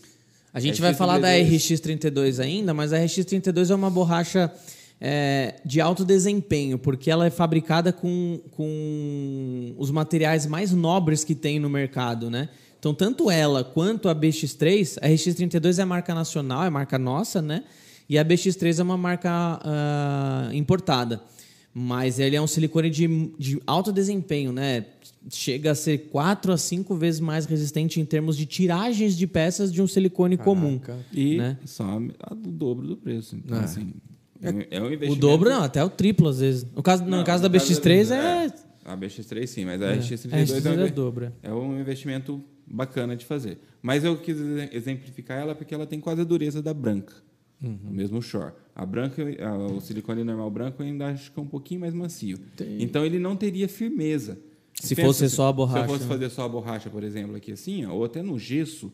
[0.53, 0.81] A gente RX32.
[0.81, 4.53] vai falar da RX32 ainda, mas a RX32 é uma borracha
[5.01, 11.35] é, de alto desempenho, porque ela é fabricada com, com os materiais mais nobres que
[11.35, 12.49] tem no mercado, né?
[12.79, 17.65] Então, tanto ela quanto a BX3, a RX32 é marca nacional, é marca nossa, né?
[18.09, 19.31] E a BX3 é uma marca
[19.63, 21.23] ah, importada.
[21.73, 23.07] Mas ele é um silicone de,
[23.39, 24.87] de alto desempenho, né?
[25.31, 29.71] Chega a ser 4 a 5 vezes mais resistente em termos de tiragens de peças
[29.73, 30.81] de um silicone comum.
[31.13, 31.59] E né?
[31.65, 33.37] só a- o dobro do preço.
[33.37, 33.93] Então, assim.
[34.43, 35.21] É, é um O investimento.
[35.21, 36.67] dobro, não, até o triplo às vezes.
[36.75, 38.53] No caso, no Não, caso da no caso BX3 é.
[38.85, 41.33] A BX3 sim, mas a É, RX32 a RX32 é, um, é dobro.
[41.43, 43.59] é um investimento bacana de fazer.
[43.83, 47.15] Mas eu quis exe- exemplificar ela porque ela tem quase a dureza da branca.
[47.63, 47.79] Uhum.
[47.89, 48.53] O mesmo shore.
[48.75, 51.93] A branca, a- o silicone normal branco eu ainda acho que é um pouquinho mais
[51.93, 52.39] macio.
[52.79, 54.39] Então ele não teria firmeza.
[54.75, 56.09] Se Pensa fosse assim, só a borracha, Se eu fosse né?
[56.09, 58.91] fazer só a borracha, por exemplo, aqui assim, ó, ou até no gesso,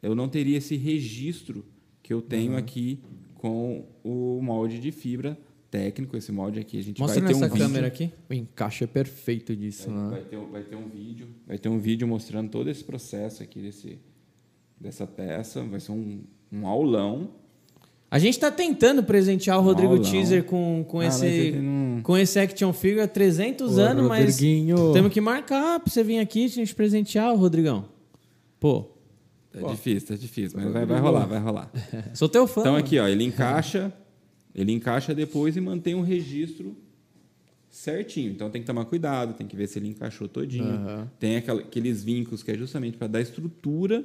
[0.00, 1.64] eu não teria esse registro
[2.00, 2.58] que eu tenho Uhum.
[2.58, 3.00] aqui
[3.38, 5.36] com o molde de fibra
[5.70, 6.16] técnico.
[6.16, 7.66] Esse molde aqui a gente Mostra vai ter nessa um vídeo.
[7.66, 8.10] câmera aqui.
[8.30, 10.10] O encaixe é perfeito disso, Vai, né?
[10.10, 13.42] vai ter, um- vai ter um vídeo, vai ter um vídeo mostrando todo esse processo
[13.42, 13.98] aqui desse,
[14.80, 15.62] dessa peça.
[15.64, 16.20] Vai ser um,
[16.52, 17.30] um aulão.
[18.08, 20.08] A gente tá tentando presentear o Rodrigo Aulão.
[20.10, 24.06] Teaser com, com, Ah, mas esse, não- com esse action figure há 300 Ô, anos,
[24.08, 24.92] mas Rodriguinho.
[24.92, 27.86] temos que marcar pra você vir aqui e a gente presentear o Rodrigão.
[28.60, 28.86] Pô,
[29.60, 31.70] Tá difícil, tá difícil, mas vai, vai rolar, vai rolar.
[32.14, 32.60] sou teu fã.
[32.62, 32.84] Então mano.
[32.84, 33.92] aqui, ó, ele encaixa,
[34.54, 36.76] ele encaixa depois e mantém um registro
[37.70, 38.32] certinho.
[38.32, 41.08] Então tem que tomar cuidado, tem que ver se ele encaixou todinho.
[41.18, 44.04] Tem aquela- aqueles vincos que é justamente para dar estrutura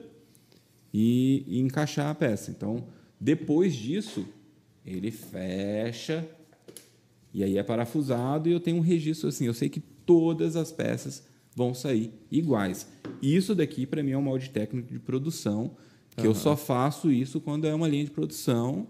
[0.93, 2.51] e, e encaixar a peça.
[2.51, 2.83] Então,
[3.19, 4.25] depois disso,
[4.85, 6.27] ele fecha
[7.33, 9.45] e aí é parafusado e eu tenho um registro assim.
[9.45, 11.23] Eu sei que todas as peças
[11.55, 12.87] vão sair iguais.
[13.21, 15.71] Isso daqui, para mim, é um molde técnico de produção,
[16.15, 18.87] que eu só faço isso quando é uma linha de produção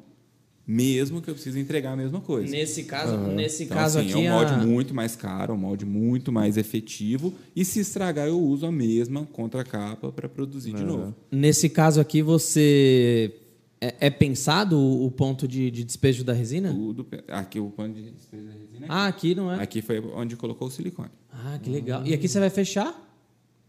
[0.67, 2.49] mesmo que eu precise entregar a mesma coisa.
[2.49, 4.25] Nesse caso, nesse Então, caso assim, aqui.
[4.25, 7.33] é um molde a- muito mais caro, é um molde muito mais efetivo.
[7.53, 11.13] E se estragar, eu uso a mesma contracapa para produzir de novo.
[11.29, 13.33] Nesse caso aqui, você.
[13.83, 16.71] É, é pensado o, o ponto de, de despejo da resina?
[16.71, 18.85] Tudo, aqui o pano de despejo da resina.
[18.87, 19.59] Ah, aqui não é?
[19.61, 21.09] Aqui foi onde colocou o silicone.
[21.31, 22.05] Ah, que legal.
[22.05, 23.07] E aqui você vai fechar?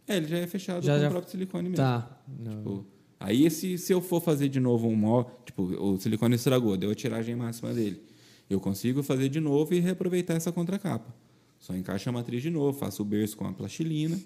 [0.07, 1.77] É, ele já é fechado Já- com já- o próprio silicone mesmo.
[1.83, 2.21] Tá.
[2.45, 2.85] Tipo,
[3.19, 6.91] aí, se, se eu for fazer de novo um molde, tipo, o silicone estragou, deu
[6.91, 8.03] a tiragem máxima dele.
[8.51, 11.15] Eu consigo fazer de novo e reaproveitar essa contracapa.
[11.59, 14.19] Só encaixa a matriz de novo, faço o berço com a plastilina.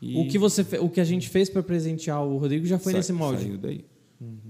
[0.00, 2.92] E O que, você o que a gente fez para presentear o Rodrigo já foi
[2.92, 3.42] sa- nesse molde.
[3.42, 3.84] Saiu daí.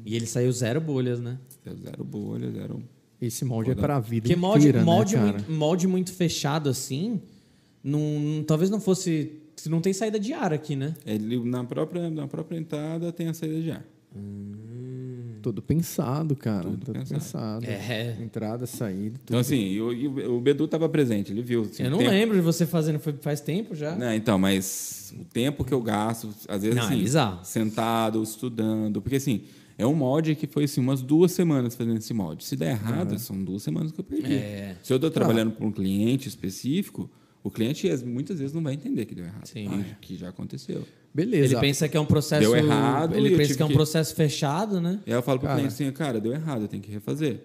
[0.04, 1.38] E ele saiu zero bolhas, né?
[1.82, 2.82] Zero bolha, zero.
[3.20, 5.32] Esse molde é para a vida Porque molde, inteira, molde, né, cara?
[5.38, 7.20] muito, molde muito fechado assim,
[7.84, 9.32] não, talvez não fosse.
[9.68, 10.94] Não tem saída de ar aqui, né?
[11.04, 13.84] Ele, na, própria, na própria entrada tem a saída de ar.
[15.42, 16.64] Tudo pensado, cara.
[16.64, 17.64] Tudo Tudo, pensado.
[17.64, 17.66] pensado.
[17.66, 18.16] É.
[18.20, 19.22] Entrada, saída, tudo.
[19.24, 21.62] Então, assim, e o, e o Bedu estava presente, ele viu.
[21.62, 23.94] assim, Eu não tempo- lembro de você fazendo, foi faz tempo já.
[23.96, 27.44] Não, então, mas o tempo que eu gasto, às vezes, Não, é assim, bizarro.
[27.44, 29.42] sentado, estudando, porque assim,
[29.80, 32.44] é um molde que foi assim, umas duas semanas fazendo esse molde.
[32.44, 34.34] Se der errado, são duas semanas que eu perdi.
[34.34, 34.76] É.
[34.82, 37.10] Se eu estou trabalhando para um cliente específico,
[37.42, 39.46] o cliente muitas vezes não vai entender que deu errado.
[39.46, 39.84] Sim.
[40.00, 40.84] Que, que já aconteceu.
[41.12, 41.54] Beleza.
[41.54, 42.42] Ele pensa que é um processo.
[42.42, 45.00] Deu errado, Ele pensa que é um que- processo fechado, né?
[45.06, 47.40] E aí eu falo para o cliente assim, cara, deu errado, eu tenho que refazer.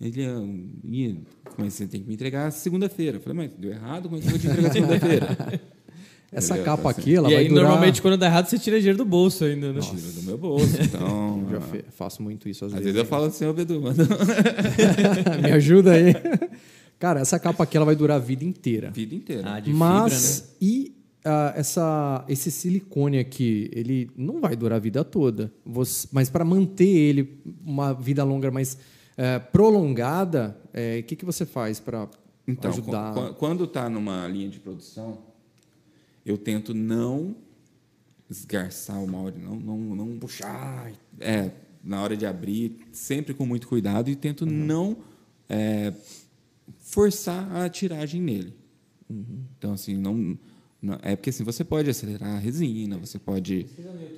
[0.00, 0.42] Ele, ah,
[0.84, 1.20] "Ih,
[1.56, 3.18] mas você tem que me entregar segunda-feira.
[3.18, 5.62] Eu falei, mas deu errado, como é que eu vou te entregar segunda-feira?
[6.36, 6.64] Essa Entendeu?
[6.64, 7.62] capa Assim, aqui, ela e vai aí, durar...
[7.64, 9.80] normalmente, quando dá errado, você tira dinheiro do bolso ainda, né?
[9.80, 10.76] Tira do meu bolso.
[10.82, 12.86] Então, Já fe- faço muito isso às, às vezes.
[12.92, 14.04] vezes eu falo assim, ô Bedu, manda
[15.42, 16.12] Me ajuda aí.
[16.98, 18.88] Cara, essa capa aqui ela vai durar a vida inteira.
[18.88, 19.42] a vida inteira.
[19.54, 20.56] Ah, de Mas fibra, né?
[20.60, 20.94] e
[21.24, 25.52] ah, essa, esse silicone aqui, ele não vai durar a vida toda.
[25.64, 28.76] Você- mas para manter ele uma vida longa, mais
[29.16, 32.08] eh, prolongada, eh, o que, que você faz para
[32.48, 33.12] Então, ajudar?
[33.14, 35.18] qu- qu- quando está numa linha de produção,
[36.24, 37.36] eu tento não
[38.30, 40.90] esgarçar o molde, não, não, não puxar.
[41.20, 41.50] É,
[41.82, 44.96] na hora de abrir, sempre com muito cuidado e tento não
[45.48, 45.92] é,
[46.78, 48.54] forçar a tiragem nele.
[49.58, 50.38] Então, assim, não,
[50.80, 53.66] não- É porque assim, você pode acelerar a resina, você pode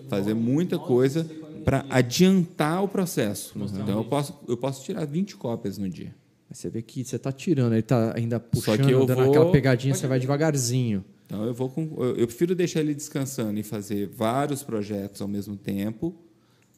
[0.08, 1.24] fazer muita coisa
[1.64, 3.52] para adiantar o processo.
[3.82, 6.14] Então, eu posso, eu posso tirar 20 cópias no dia.
[6.48, 9.92] Mas Você vê que você está tirando, ele está ainda puxando, dando vou- aquela pegadinha,
[9.94, 11.04] você vai devagarzinho.
[11.26, 11.82] Então eu vou com,
[12.16, 16.14] eu prefiro deixar ele descansando e fazer vários projetos ao mesmo tempo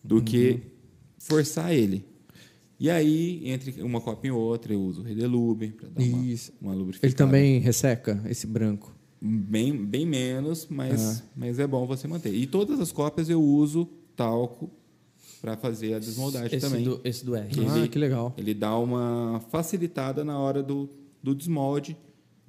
[0.03, 0.61] do que
[1.19, 2.05] forçar ele.
[2.81, 6.53] E aí, entre uma cópia e outra, eu uso o Redelube para dar uma, Isso.
[6.63, 7.07] uma lubrificada.
[7.09, 8.95] Ele também resseca esse branco.
[9.21, 10.75] Bem, bem menos, Ah.
[10.75, 12.33] mas, mas é bom você manter.
[12.33, 13.85] E todas as cópias eu uso
[14.15, 14.71] talco
[15.41, 16.85] para fazer a desmoldagem Esse também.
[16.85, 17.49] do, esse do R.
[17.69, 18.33] Ah, ele- que legal.
[18.39, 20.89] Ele dá uma facilitada na hora do,
[21.21, 21.97] do desmolde.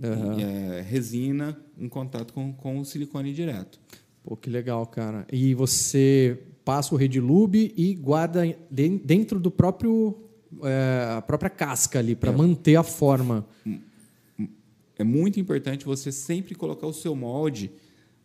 [0.02, 3.80] E, é, resina em contato com, com o silicone direto.
[4.24, 5.26] Pô, que legal, cara.
[5.32, 10.18] E você passa o Redilube e guarda de- dentro do próprio
[10.64, 13.46] é, a própria casca ali para manter a forma.
[14.98, 17.72] É muito importante você sempre colocar o seu molde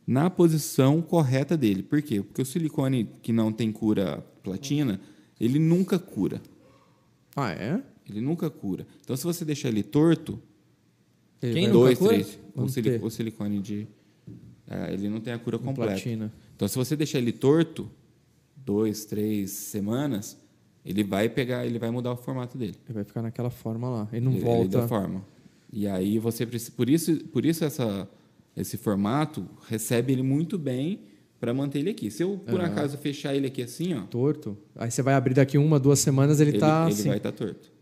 [0.06, 1.82] na posição correta dele.
[1.82, 2.20] Por quê?
[2.22, 5.00] Porque o silicone que não tem cura platina,
[5.40, 6.42] ele nunca cura.
[7.36, 7.80] Ah, é?
[8.08, 8.86] Ele nunca cura.
[9.02, 10.38] Então, se você deixar ele torto,
[11.52, 13.04] Quem dois, três, o, sili- ter.
[13.04, 13.86] o silicone de.
[14.68, 15.92] é, ele não tem a cura completa.
[15.92, 16.32] platina.
[16.54, 17.90] Então, se você deixar ele torto,
[18.56, 20.38] dois, três semanas,
[20.84, 22.74] ele vai pegar, ele vai mudar o formato dele.
[22.86, 24.08] Ele vai ficar naquela forma lá.
[24.12, 24.80] Ele não ele, ele volta.
[24.82, 25.24] deforma.
[25.72, 28.08] E aí você precisa, por isso, por isso essa,
[28.56, 31.00] esse formato recebe ele muito bem
[31.40, 32.10] para manter ele aqui.
[32.10, 34.56] Se eu por acaso fechar ele aqui assim, ó, torto.
[34.76, 37.08] Aí você vai abrir daqui uma, duas semanas, ele, ele, tá ele assim.
[37.08, 37.72] vai estar torto.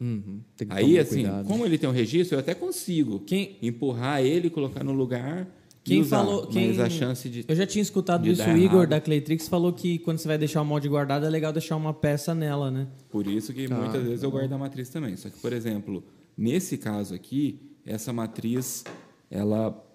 [0.00, 1.46] Uhum, Aí assim, cuidado.
[1.46, 5.46] como ele tem um registro, eu até consigo Quem- empurrar ele, colocar no lugar
[5.84, 6.24] Quem usar.
[6.24, 6.46] falou.
[6.46, 6.68] Quem...
[6.68, 8.88] Mas a chance de Eu já tinha escutado isso, o Igor errado.
[8.88, 11.92] da Claytrix falou que quando você vai deixar o molde guardado é legal deixar uma
[11.92, 12.88] peça nela, né?
[13.10, 15.14] Por isso que muitas vezes eu guardo a matriz também.
[15.16, 16.02] Só que, por exemplo,
[16.36, 18.84] nesse caso aqui, essa matriz
[19.30, 19.86] ela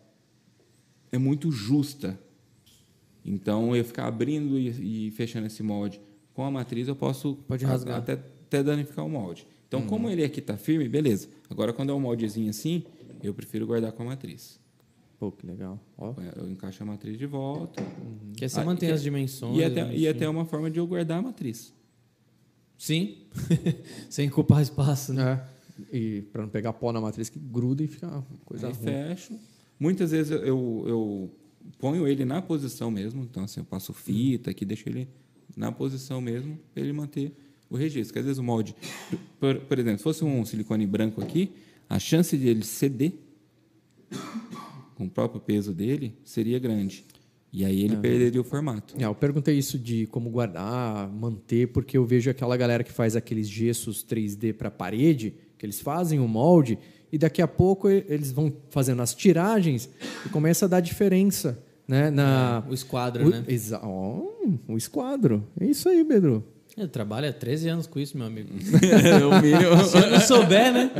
[1.12, 2.20] é muito justa.
[3.24, 6.00] Então, eu ficar abrindo e, e fechando esse molde
[6.34, 7.98] com a matriz, eu posso Pode rasgar.
[7.98, 9.48] até, até danificar o molde.
[9.67, 11.28] Então, como ele aqui está firme, beleza.
[11.49, 12.84] Agora, quando é um moldezinho assim,
[13.23, 14.60] eu prefiro guardar com a matriz.
[15.19, 15.80] Pô, que legal.
[15.97, 16.13] Ó.
[16.36, 17.82] Eu encaixo a matriz de volta.
[18.36, 19.58] Que aí você Ah, mantém e- as dimensões.
[19.58, 20.12] E até, e bonitinho.
[20.12, 21.73] até uma forma de eu guardar a matriz.
[22.78, 23.17] Sim.
[24.10, 25.45] Sem ocupar espaço, né?
[25.91, 25.97] É.
[25.97, 28.84] E para não pegar pó na matriz que gruda e fica uma coisa Aí ruim.
[28.84, 29.39] fecho.
[29.80, 31.32] Muitas vezes eu, eu, eu
[31.80, 33.23] ponho ele na posição mesmo.
[33.23, 35.08] Então, assim, eu passo fita aqui, deixo ele
[35.56, 37.34] na posição mesmo, para ele manter
[37.69, 38.08] o registro.
[38.08, 38.75] Porque às vezes o molde,
[39.39, 41.51] por, por exemplo, se fosse um silicone branco aqui,
[41.89, 43.13] a chance de ele ceder
[44.95, 47.04] com o próprio peso dele seria grande.
[47.51, 48.95] E aí ele perderia o formato.
[48.99, 53.15] É, eu perguntei isso de como guardar, manter, porque eu vejo aquela galera que faz
[53.15, 56.78] aqueles gessos 3D para parede, que eles fazem o molde
[57.12, 59.89] e daqui a pouco eles vão fazendo as tiragens
[60.25, 62.10] e começa a dar diferença, né?
[62.10, 63.45] Na O esquadro, o, né?
[63.47, 64.21] exa- ó,
[64.67, 65.47] o esquadro.
[65.58, 66.43] É isso aí, Pedro.
[66.77, 68.49] Eu trabalho há 13 anos com isso, meu amigo.
[68.53, 69.83] mínimo.
[69.88, 70.91] Se eu não souber, né?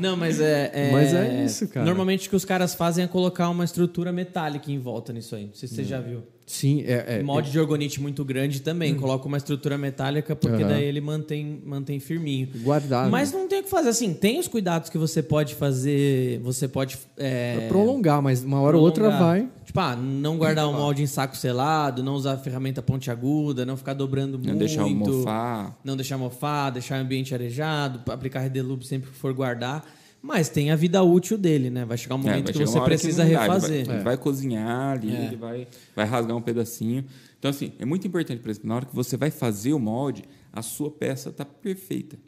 [0.00, 1.86] Não, mas é, é- Mas é isso, cara.
[1.86, 5.46] Normalmente o que os caras fazem é colocar uma estrutura metálica em volta nisso aí.
[5.46, 6.22] Não sei se você já viu.
[6.46, 8.94] Sim, é, é, molde de orgonite muito grande também.
[8.94, 10.68] Coloca uma estrutura metálica porque Aham.
[10.72, 12.48] daí ele mantém, mantém firminho.
[12.58, 13.10] guardado.
[13.10, 13.88] Mas não tem o que fazer.
[13.88, 16.38] Assim, tem os cuidados que você pode fazer.
[16.44, 16.96] Você pode.
[17.16, 19.48] É, Pra prolongar, mas uma hora ou outra vai.
[19.64, 23.94] Tipo, ah, não guardar o molde em saco selado, não usar ferramenta pontiaguda, não ficar
[23.94, 24.58] dobrando Não muito.
[24.58, 25.76] deixar mofar.
[25.82, 29.84] Não deixar mofar, deixar o ambiente arejado, aplicar redelube sempre que for guardar.
[30.26, 31.84] Mas tem a vida útil dele, né?
[31.84, 33.86] Vai chegar um É, momento vai que você precisa ele refazer.
[33.86, 35.26] Vai, ele vai cozinhar ali, É.
[35.26, 37.04] ele vai, vai rasgar um pedacinho.
[37.38, 40.24] Então, assim, é muito importante, por exemplo, na hora que você vai fazer o molde,
[40.52, 42.18] a sua peça está perfeita.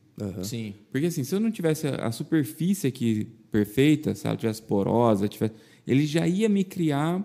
[0.42, 0.74] Sim.
[0.92, 5.54] Porque, assim, se eu não tivesse a, superfície aqui perfeita, se ela tivesse porosa, tivesse,
[5.86, 7.24] ele já ia me criar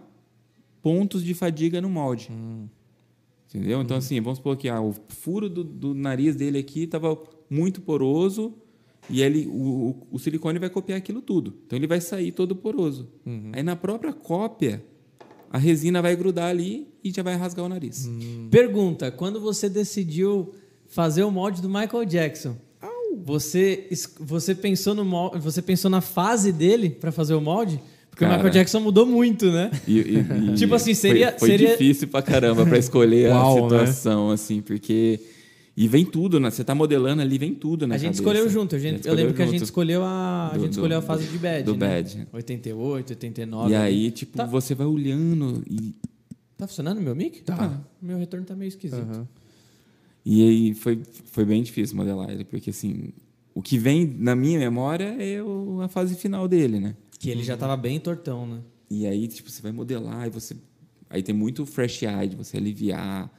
[0.82, 2.30] pontos de fadiga no molde.
[3.48, 3.82] Entendeu?
[3.82, 7.16] Então, assim, vamos supor que ah, o furo do, do nariz dele aqui estava
[7.50, 8.56] muito poroso
[9.10, 11.54] e ele, o, o- o silicone vai copiar aquilo tudo.
[11.66, 13.10] Então, ele vai sair todo poroso.
[13.52, 14.84] Aí, na própria cópia,
[15.52, 18.10] a resina vai grudar ali e já vai rasgar o nariz.
[18.50, 20.54] Pergunta: quando você decidiu
[20.88, 22.56] fazer o molde do Michael Jackson,
[23.26, 23.88] você,
[24.20, 27.80] você pensou no molde, você pensou na fase dele para fazer o molde?
[28.10, 28.38] Porque o Cara.
[28.38, 29.72] Michael Jackson mudou muito, né?
[29.88, 33.58] E- e- e Tipo assim, seria- Foi, foi seria- difícil pra caramba pra escolher Uau,
[33.58, 33.62] a né?
[33.88, 35.20] situação, assim, porque.
[35.76, 36.52] E vem tudo, né?
[36.52, 38.22] Você tá modelando ali, vem tudo na A gente cabeça.
[38.22, 38.76] escolheu junto.
[38.76, 41.02] A gente, eu lembro que a gente escolheu a, a Do- gente do- escolheu a
[41.02, 41.64] fase de bad.
[41.64, 41.78] do né?
[41.80, 42.28] bad.
[42.32, 43.72] 88, 89.
[43.72, 44.46] E aí, tipo, Tá.
[44.46, 45.96] você vai olhando e,
[46.56, 47.42] Tá funcionando meu mic?
[47.44, 47.82] Tá.
[48.02, 49.02] Meu retorno tá meio esquisito.
[49.02, 49.28] Aham.
[50.26, 53.10] e aí foi, foi bem difícil modelar ele, porque assim,
[53.54, 56.96] o que vem na minha memória é o- a fase final dele, né?
[57.20, 58.60] Que ele já tava bem tortão, né?
[58.90, 60.56] E aí, tipo, você vai modelar e você.
[61.10, 63.30] Aí tem muito fresh eye de você aliviar,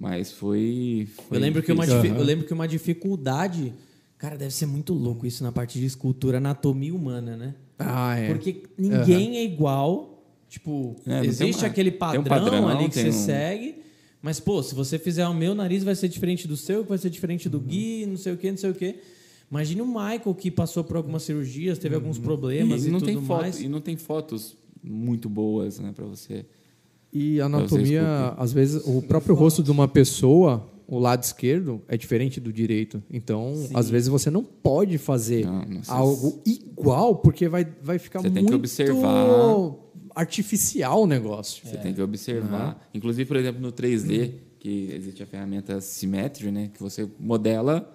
[0.00, 1.06] mas foi.
[1.28, 3.72] foi Eu lembro, que uma, difi- eu lembro que uma dificuldade.
[4.18, 7.54] Cara, deve ser muito louco isso na parte de escultura, anatomia humana, né?
[7.78, 8.28] Ah, é.
[8.28, 10.24] Porque ninguém é igual.
[10.48, 13.76] Tipo, É, existe uma- aquele padrão, um padrão, ali que você um- segue.
[14.20, 16.98] Mas, pô, se você fizer o meu nariz, vai ser diferente do seu, que vai
[16.98, 17.52] ser diferente Uhum.
[17.52, 18.96] do Gui, não sei o quê, não sei o quê.
[19.50, 22.22] Imagine o Michael que passou por algumas cirurgias, teve alguns Uhum.
[22.24, 23.60] problemas e, não tudo tem foto, mais.
[23.60, 26.44] e não tem fotos muito boas, né, para você.
[27.12, 32.40] E anatomia, às vezes, o próprio rosto de uma pessoa, o lado esquerdo, é diferente
[32.40, 33.02] do direito.
[33.10, 38.20] Então, às vezes, você não pode fazer Não, não algo igual, porque vai, vai ficar
[38.20, 39.74] Você tem muito que observar.
[40.14, 41.66] artificial o negócio.
[41.66, 42.88] Você tem que observar.
[42.94, 47.92] Inclusive, por exemplo, no 3D, que existe a ferramenta Symmetry, né, que você modela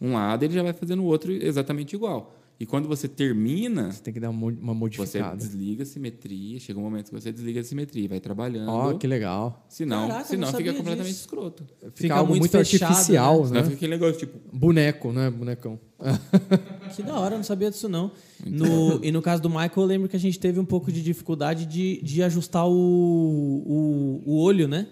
[0.00, 2.34] um lado, ele já vai fazendo o outro exatamente igual.
[2.62, 5.36] E quando você termina, Você tem que dar uma mo- uma você modificada.
[5.36, 8.68] desliga a simetria, chega um momento que você desliga a simetria, e vai trabalhando.
[8.68, 9.66] Ó, que legal.
[9.68, 11.20] Senão, Caraca, senão não fica sabia completamente disso.
[11.22, 11.64] escroto.
[11.64, 13.46] Fica, Fica algo muito muito, fechado, artificial, né?
[13.48, 13.62] Senão né?
[13.64, 15.28] fica aquele negócio, tipo, Boneco, né?
[15.28, 15.76] Bonecão.
[16.94, 18.12] Que da hora, eu não sabia disso não.
[18.46, 21.02] No, e no caso do Michael, eu lembro que a gente teve um pouco de
[21.02, 24.86] dificuldade de, de ajustar o, o, o olho, né?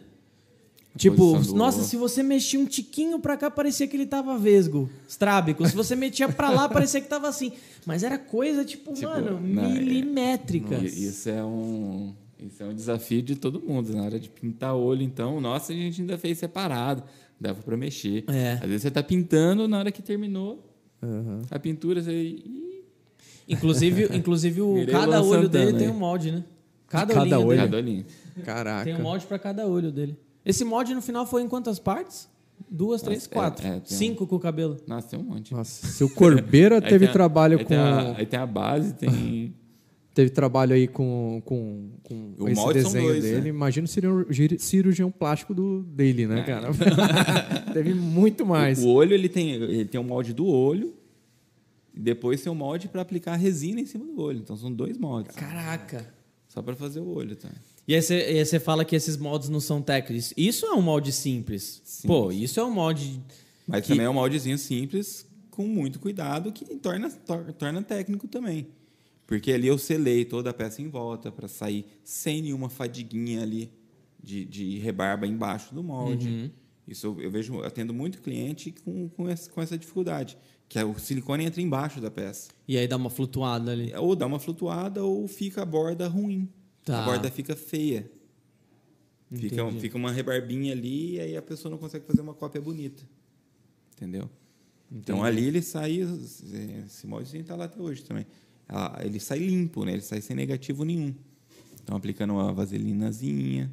[0.96, 5.66] Tipo, nossa, se você mexia um tiquinho pra cá, parecia que ele tava vesgo, estrábico.
[5.66, 7.52] Se você metia pra lá, parecia que tava assim.
[7.86, 10.96] Mas era coisa, tipo, Tipo, mano, não, é- milimétricas.
[10.96, 15.02] Isso é um isso é um desafio de todo mundo na hora de pintar olho.
[15.02, 17.02] Então, nossa, a gente ainda fez separado,
[17.38, 18.24] dava para mexer.
[18.28, 18.54] É.
[18.54, 20.64] Às vezes você tá pintando na hora que terminou
[21.50, 22.38] a pintura, você
[23.48, 26.44] Inclusive, inclusive o, cada olho Santana dele tem um molde, né?
[26.88, 27.48] Cada, cada olho.
[27.48, 28.04] dele cada olhinho.
[28.44, 28.84] Caraca.
[28.84, 30.16] tem um molde pra cada olho dele.
[30.44, 32.28] Esse molde no final foi em quantas partes?
[32.70, 33.66] Duas, três, é- quatro.
[33.66, 34.76] é, tem um- Cinco com o cabelo.
[34.86, 35.52] Nossa, tem um monte.
[35.54, 37.68] Nossa, seu Corbeira teve tem a- trabalho aí com.
[37.68, 39.54] Tem a, aí tem a base, tem
[40.12, 43.40] Teve trabalho aí com, com, com O esse desenho dois, dele.
[43.42, 43.48] né?
[43.48, 46.68] Imagina o cirurgião, plástico do, dele, né, cara?
[47.72, 48.82] Teve muito mais.
[48.82, 50.92] O olho ele tem, ele tem um molde do olho
[51.94, 54.38] e depois tem um molde para aplicar resina em cima do olho.
[54.40, 55.36] Então são dois moldes.
[55.36, 56.04] Caraca.
[56.48, 57.48] Só para fazer o olho, tá?
[57.90, 60.32] E aí, você, fala que esses moldes não são técnicos.
[60.36, 61.82] Isso é um molde simples.
[62.06, 63.20] Pô, isso é um molde.
[63.66, 68.28] Mas Que- também é um moldezinho simples, com muito cuidado, que torna, tor- torna técnico
[68.28, 68.68] também.
[69.26, 73.72] Porque ali eu selei toda a peça em volta para sair sem nenhuma fadiguinha ali
[74.22, 76.28] de, de rebarba embaixo do molde.
[76.28, 76.50] Uhum.
[76.86, 80.38] Isso eu, eu vejo, atendo muito cliente com, com, essa, com essa dificuldade,
[80.68, 82.50] que é o silicone entra embaixo da peça.
[82.68, 83.92] E aí dá uma flutuada ali.
[83.96, 86.48] Ou dá uma flutuada ou fica a borda ruim.
[86.84, 87.02] Tá.
[87.02, 88.10] A borda fica feia.
[89.32, 89.80] Fica, Entendi.
[89.80, 93.02] fica uma rebarbinha ali e aí a pessoa não consegue fazer uma cópia bonita.
[93.92, 94.28] Entendeu?
[94.90, 96.00] Então ali ele sai,
[96.84, 98.26] esse molde está lá até hoje também.
[99.04, 99.92] Ele sai limpo, né?
[99.92, 101.14] Ele sai sem negativo nenhum.
[101.82, 103.70] Então aplicando uma vaselinazinha.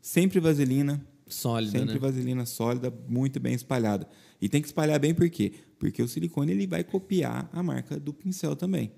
[0.00, 1.04] Sempre vaselina.
[1.28, 1.98] Sólida, Sempre né?
[1.98, 4.08] vaselina sólida, muito bem espalhada.
[4.40, 5.52] E tem que espalhar bem por quê?
[5.76, 8.92] Porque o silicone ele vai copiar a marca do pincel também.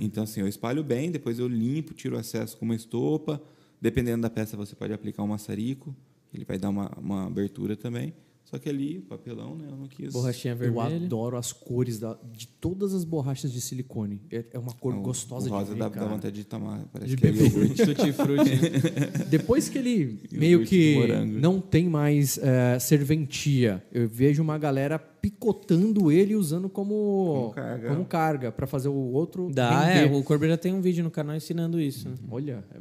[0.00, 3.42] Então, assim, eu espalho bem, depois eu limpo, tiro o excesso com uma estopa.
[3.80, 5.94] Dependendo da peça, você pode aplicar um maçarico.
[6.32, 8.14] Ele vai dar uma, uma abertura também.
[8.44, 9.66] Só que ali, papelão, né?
[9.70, 10.12] Eu não quis.
[10.12, 10.96] Borrachinha Eu vermelha.
[11.06, 14.20] adoro as cores da- de todas as borrachas de silicone.
[14.30, 16.84] É, é uma cor O- gostosa o rosa de ver, dá, dá vontade de tomar.
[16.92, 17.74] Parece De que é beber.
[17.74, 18.50] Tutti frutti.
[19.30, 20.96] Depois que ele meio que
[21.40, 27.52] não tem mais é, serventia, eu vejo uma galera picotando ele e usando como,
[27.88, 28.52] Como carga.
[28.52, 30.04] para fazer o outro Dá, é.
[30.04, 32.10] O Corbeira tem um vídeo no canal ensinando isso.
[32.10, 32.14] né?
[32.30, 32.78] Olha, é-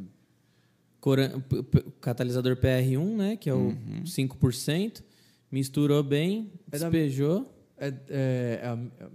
[0.99, 3.35] Coran- p- p- catalisador PR1, né?
[3.37, 3.73] Que é o
[4.05, 5.01] 5%.
[5.53, 7.47] Misturou bem, É da- despejou.
[7.77, 9.07] é, é- é a- é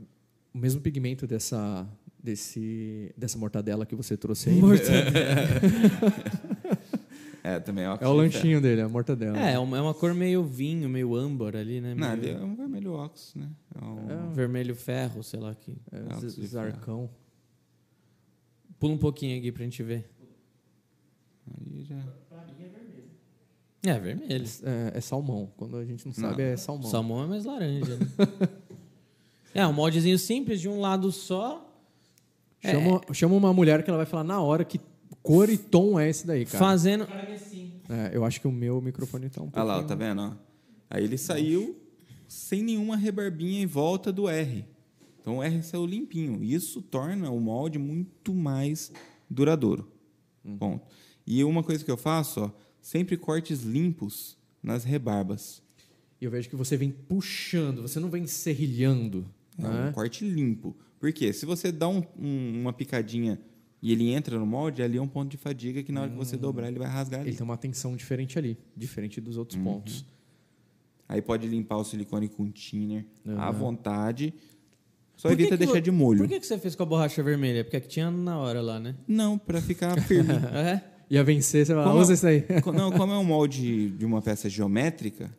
[0.55, 1.85] o mesmo pigmento dessa,
[2.23, 4.61] desse, dessa mortadela que você trouxe aí.
[7.43, 9.37] É, também é É o lanchinho dele, a mortadela.
[9.37, 11.93] É, é uma, é uma cor meio vinho, meio âmbar ali, né?
[11.95, 13.51] Não, Meio é um vermelho óxido, né?
[13.81, 15.55] É um- Vermelho ferro, sei lá.
[15.57, 15.77] Que...
[15.91, 17.11] É, zarcão.
[18.79, 20.09] Pula um pouquinho aqui pra gente ver.
[21.49, 21.97] Aí já...
[23.83, 24.45] É, vermelho.
[24.65, 25.53] É, é salmão.
[25.57, 26.91] Quando a gente não sabe, é salmão.
[26.91, 27.97] Salmão é mais laranja.
[27.97, 28.07] Né?
[29.55, 31.65] é, um moldezinho simples de um lado só.
[32.61, 34.81] Chama, chama uma mulher que ela vai falar na hora que
[35.23, 36.59] cor e tom é esse daí, cara.
[36.59, 37.07] Fazendo.
[37.89, 40.23] É, eu acho que o meu microfone tá um Ah lá, pouquinho- tá vendo?
[40.23, 40.33] ó?
[40.91, 41.81] Aí ele saiu
[42.27, 44.65] sem nenhuma rebarbinha em volta do R.
[45.21, 46.43] Então o R saiu limpinho.
[46.43, 48.91] Isso torna o molde muito mais
[49.31, 49.89] duradouro.
[50.59, 50.85] Ponto.
[51.27, 52.51] E uma coisa que eu faço, ó,
[52.81, 55.63] sempre cortes limpos nas rebarbas.
[56.21, 59.27] E eu vejo que você vem puxando, você não vem serrilhando.
[59.59, 59.89] É né?
[59.89, 60.77] um corte limpo.
[60.99, 61.33] Por quê?
[61.33, 63.41] Se você dá um- um- uma picadinha
[63.81, 66.17] e ele entra no molde, ali é um ponto de fadiga que na hora que
[66.17, 67.31] você dobrar ele vai rasgar ali.
[67.31, 69.65] Ele tem uma tensão diferente ali, diferente dos outros Uhum.
[69.65, 70.05] pontos.
[71.09, 73.07] Aí pode limpar o silicone com thinner
[73.37, 73.53] à Aham.
[73.53, 74.35] vontade.
[75.17, 76.19] Só evita que deixar de molho.
[76.19, 77.65] Por que, que você fez com a borracha vermelha?
[77.65, 78.95] Porque aqui tinha na hora lá, né?
[79.07, 80.29] Não, para ficar firme.
[80.55, 80.83] É?
[81.11, 82.45] Ia vencer, você vai lá, Como- usa isso aí.
[82.75, 85.31] Não, como é um molde de uma peça geométrica,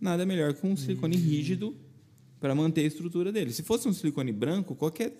[0.00, 1.76] nada melhor que um silicone rígido
[2.40, 3.52] para manter a estrutura dele.
[3.52, 5.12] Se fosse um silicone branco, qualquer,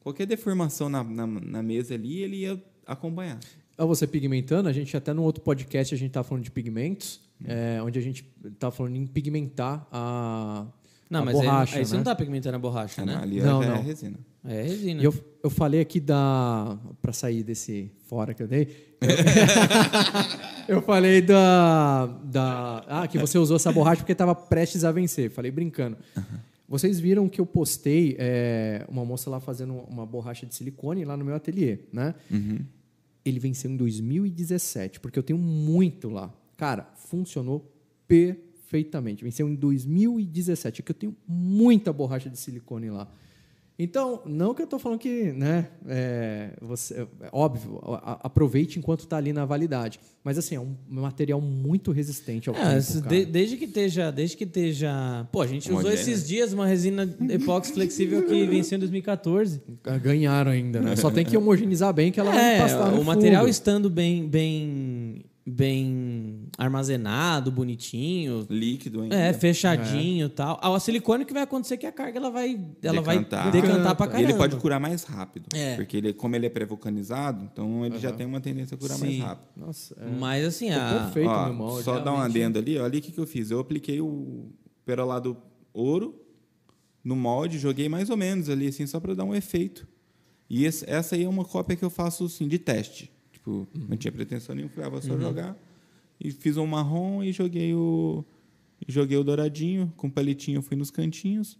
[0.00, 3.38] qualquer deformação na, na, na mesa ali, ele ia acompanhar.
[3.76, 7.20] Ao você pigmentando, a gente até no outro podcast a gente tá falando de pigmentos,
[7.40, 7.44] Hum.
[7.46, 8.24] é, onde a gente
[8.58, 10.66] tá falando em pigmentar a,
[11.08, 11.98] Não, a mas aí- borracha, aí, você né?
[11.98, 13.14] não tá pigmentando a borracha, né?
[13.14, 13.80] Ali Não, é não.
[13.82, 14.18] resina.
[14.48, 15.00] É resina.
[15.00, 16.78] E eu, eu falei aqui da.
[17.02, 18.68] Para sair desse fora que eu dei.
[20.66, 22.84] eu falei da, da.
[22.88, 25.30] Ah, que você usou essa borracha porque estava prestes a vencer.
[25.30, 25.96] Falei brincando.
[26.68, 31.16] Vocês viram que eu postei é, uma moça lá fazendo uma borracha de silicone lá
[31.16, 32.14] no meu ateliê, né?
[33.24, 36.32] Ele venceu em 2017, porque eu tenho muito lá.
[36.56, 37.72] Cara, funcionou
[38.06, 39.24] perfeitamente.
[39.24, 43.08] Venceu em 2017, é que eu tenho muita borracha de silicone lá.
[43.80, 49.00] Então, não que eu estou falando que, né, é, você, é óbvio, a- aproveite enquanto
[49.04, 50.00] está ali na validade.
[50.24, 54.36] Mas assim, é um material muito resistente ao É, tempo, de- desde que esteja, desde
[54.36, 58.80] que esteja, pô, a gente usou esses dias uma resina epóxi flexível que venceu em
[58.80, 59.62] 2014.
[60.02, 60.96] Ganharam ainda, né?
[60.96, 63.50] Só tem que homogeneizar bem que ela vai É, pastar no o material fundo.
[63.50, 69.14] estando bem, bem, bem armazenado, bonitinho, Líquido ainda.
[69.14, 70.58] é fechadinho, e tal.
[70.60, 73.44] Ah, o silicone que vai acontecer é que a carga ela vai, ela Decantar.
[73.52, 74.28] vai decantar pra E caramba.
[74.30, 75.46] ele pode curar mais rápido.
[75.54, 75.76] É.
[75.76, 79.12] Porque ele, como ele é pré-vulcanizado, então ele já tem uma tendência a curar mais
[79.12, 79.20] Sim.
[79.20, 79.46] rápido.
[79.56, 80.10] Nossa, é.
[80.18, 81.30] Mas assim, Ficou a, perfeito.
[81.30, 83.50] Ó, no molde, só dar um adendo ali, olha o que, que eu fiz.
[83.52, 84.50] Eu apliquei o
[84.84, 85.36] perolado
[85.72, 86.20] ouro
[87.04, 89.86] no molde, joguei mais ou menos ali, assim, só para dar um efeito.
[90.50, 93.12] E esse- essa aí é uma cópia que eu faço assim, de teste.
[93.32, 95.56] Tipo, não tinha pretensão nenhuma, falei, ah, vou só jogar.
[96.20, 98.24] E fiz um marrom e joguei o.
[98.86, 101.58] e Joguei o douradinho, com palitinho eu fui nos cantinhos.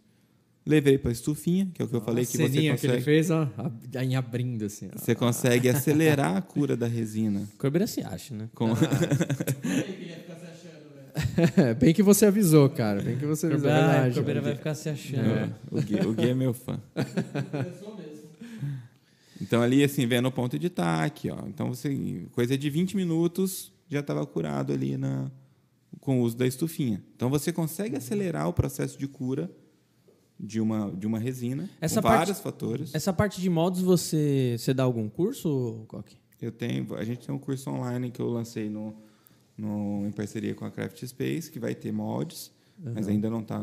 [0.67, 2.99] Levei para estufinha, que é o que eu falei a que você ceninha que ele
[2.99, 3.05] consegue.
[3.05, 3.49] fez, ó,
[4.03, 4.91] em abrindo, assim.
[4.95, 4.99] ó.
[4.99, 7.49] Você consegue acelerar a cura da resina.
[7.57, 8.51] Corbeira se acha, né?
[8.55, 8.73] Com...
[11.57, 13.01] É, bem que você avisou, cara.
[13.01, 13.63] Bem que você avisou.
[13.71, 14.15] verdade.
[14.17, 15.27] Corbeira vai ficar se achando.
[15.27, 16.79] É, o, Gui, o Gui é meu fã.
[19.41, 21.47] Então ali, assim, vendo o ponto de taque, ó.
[21.47, 25.31] Então você, coisa de 20 minutos já estava curado ali na
[26.01, 27.03] com o uso da estufinha.
[27.17, 29.51] Então você consegue acelerar o processo de cura
[30.39, 32.95] de uma, de uma resina Essa com parte- vários fatores.
[32.95, 36.17] Essa parte de moldes você, você dá algum curso, Coque?
[36.41, 38.95] Eu tenho, a gente tem um curso online que eu lancei no,
[39.57, 43.61] no, em parceria com a Craft Space, que vai ter moldes, mas ainda não está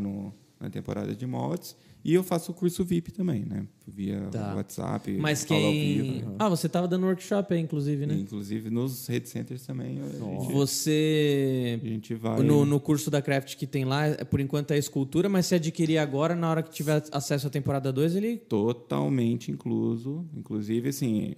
[0.60, 1.76] na temporada de moldes.
[2.08, 3.66] E eu faço o curso VIP também, né?
[3.88, 4.54] Via Tá.
[4.54, 6.04] WhatsApp, Mas quem.
[6.04, 6.30] vivo.
[6.30, 6.36] né?
[6.38, 8.14] Ah, você estava dando workshop aí, inclusive, né?
[8.14, 9.98] Inclusive nos Red Centers também.
[10.12, 11.80] Gente, Você.
[11.84, 12.44] a gente vai.
[12.44, 15.56] No, no curso da Craft que tem lá, é, por enquanto é escultura, mas se
[15.56, 18.38] adquirir agora, na hora que tiver acesso à temporada 2, ele.
[18.38, 20.28] totalmente incluso.
[20.38, 21.34] Inclusive, assim,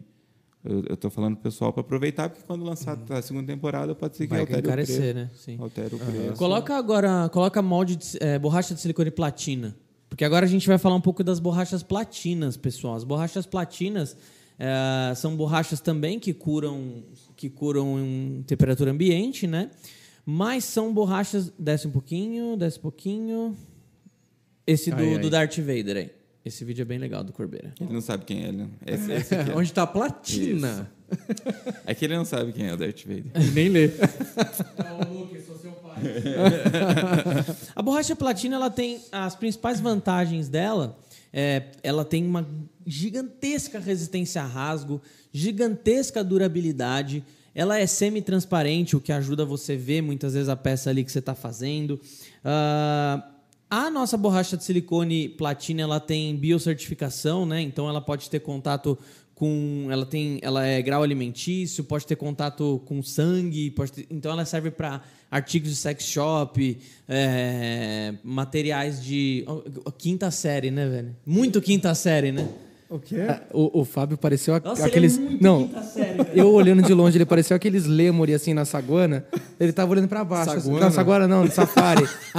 [0.65, 4.26] eu, tô falando pro pessoal para aproveitar, porque quando lançar a segunda temporada, pode ser
[4.26, 4.99] que Vai altere o preço.
[5.13, 5.30] né?
[5.34, 5.55] Sim.
[5.61, 6.34] Altere o preço.
[6.34, 9.74] Coloca agora, coloca molde de é, borracha de silicone platina.
[10.18, 12.95] Porque agora a gente vai falar um pouco das borrachas platinas, pessoal.
[12.95, 14.18] As borrachas platinas
[14.57, 17.03] é, são borrachas também que curam,
[17.36, 19.70] que curam em temperatura ambiente, né?
[20.26, 21.53] Mas são borrachas.
[21.59, 23.55] Desce um pouquinho, desce um pouquinho.
[24.65, 25.20] Esse do, Aí, aí.
[25.20, 26.09] do Darth Vader aí.
[26.43, 27.72] Esse vídeo é bem legal do Corbeira.
[27.80, 28.72] Ele não sabe quem é não.
[28.88, 29.55] Esse, esse é.
[29.55, 30.91] Onde está a platina?
[31.86, 33.32] É que ele não sabe quem é o Darth Vader.
[33.36, 33.91] E nem lê.
[37.76, 40.97] A borracha platina ela tem as principais vantagens dela.
[41.34, 42.47] É, ela tem uma
[42.86, 45.01] gigantesca resistência a rasgo,
[45.32, 47.24] gigantesca durabilidade.
[47.53, 51.12] Ela é semi-transparente, o que ajuda você a ver muitas vezes a peça ali que
[51.12, 51.99] você está fazendo.
[52.45, 53.32] Ah,
[53.70, 57.62] a nossa borracha de silicone platina ela tem biocertificação, né?
[57.62, 58.97] Então ela pode ter contato
[59.38, 64.31] com, ela tem, ela é grau alimentício, pode ter contato com sangue, pode ter- então
[64.31, 66.75] ela serve para artigos de sex shop,
[67.07, 69.45] é, materiais de
[69.95, 71.15] quinta série, né, velho?
[71.23, 72.49] Muito quinta série, né?
[72.89, 73.17] O quê?
[73.51, 75.17] O, o Fábio pareceu a- Nossa, aqueles.
[75.17, 76.29] ele é muito não, quinta série, velho.
[76.33, 79.25] eu olhando de longe, ele pareceu aqueles lêmure assim na saguana.
[79.59, 80.51] Ele tava olhando pra baixo.
[80.51, 80.85] assim, Saguana?
[80.85, 82.05] Não, saguana não, no safari.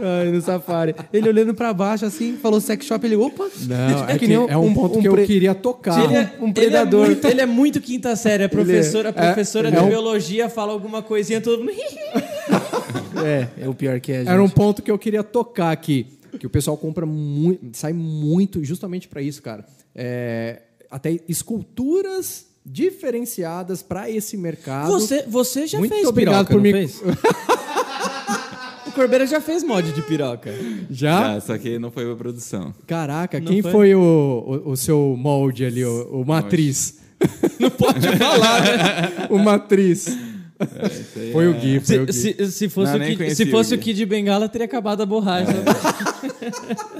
[0.00, 0.94] Ai, no safari.
[1.12, 3.48] Ele olhando pra baixo assim, falou sex shop, ele, opa!
[3.66, 6.04] Não, é, que, nem é um, ponto que eu pre- queria tocar.
[6.04, 7.06] Ele é- um predador.
[7.06, 8.44] Ele é muito, ele é muito quinta série.
[8.44, 11.72] A professora, a é- professora é de um- biologia fala alguma coisinha, todo mundo.
[13.24, 14.28] É, é o pior que é, gente.
[14.28, 16.06] Era um ponto que eu queria tocar aqui.
[16.38, 19.64] Que o pessoal compra muito, sai muito justamente para isso, cara.
[19.94, 24.92] É, até esculturas diferenciadas para esse mercado.
[24.92, 27.02] Você, você já Muito fez obrigado piroca, por não me- fez?
[28.86, 30.52] o Corbeira já fez mod de piroca.
[30.90, 31.36] já?
[31.36, 32.74] Ah, só que não foi pra produção.
[32.86, 33.70] Caraca, Não quem foi?
[33.72, 36.98] foi, o, o, o seu molde ali, o, o matriz?
[37.58, 39.26] Não pode falar, né?
[39.30, 40.06] o matriz.
[40.76, 40.88] É,
[41.32, 42.46] Foi é- o Gui, foi o Se, Gui.
[42.46, 43.84] se, se fosse, Não, o, Kid, se o fosse o Gui.
[43.84, 45.52] Kid Bengala, teria acabado a borracha.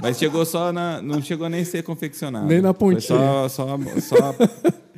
[0.00, 1.00] Mas chegou só na.
[1.02, 2.46] Não chegou nem a ser confeccionado.
[2.46, 3.18] Nem na Foi pontinha.
[3.18, 4.34] só, só, só,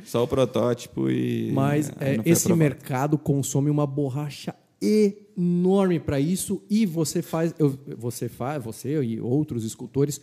[0.03, 1.51] só o protótipo e.
[1.53, 2.57] Mas é, foi esse aprovado.
[2.57, 4.53] mercado consome uma borracha
[5.37, 10.21] enorme para isso e você faz, eu- você faz, você e outros escultores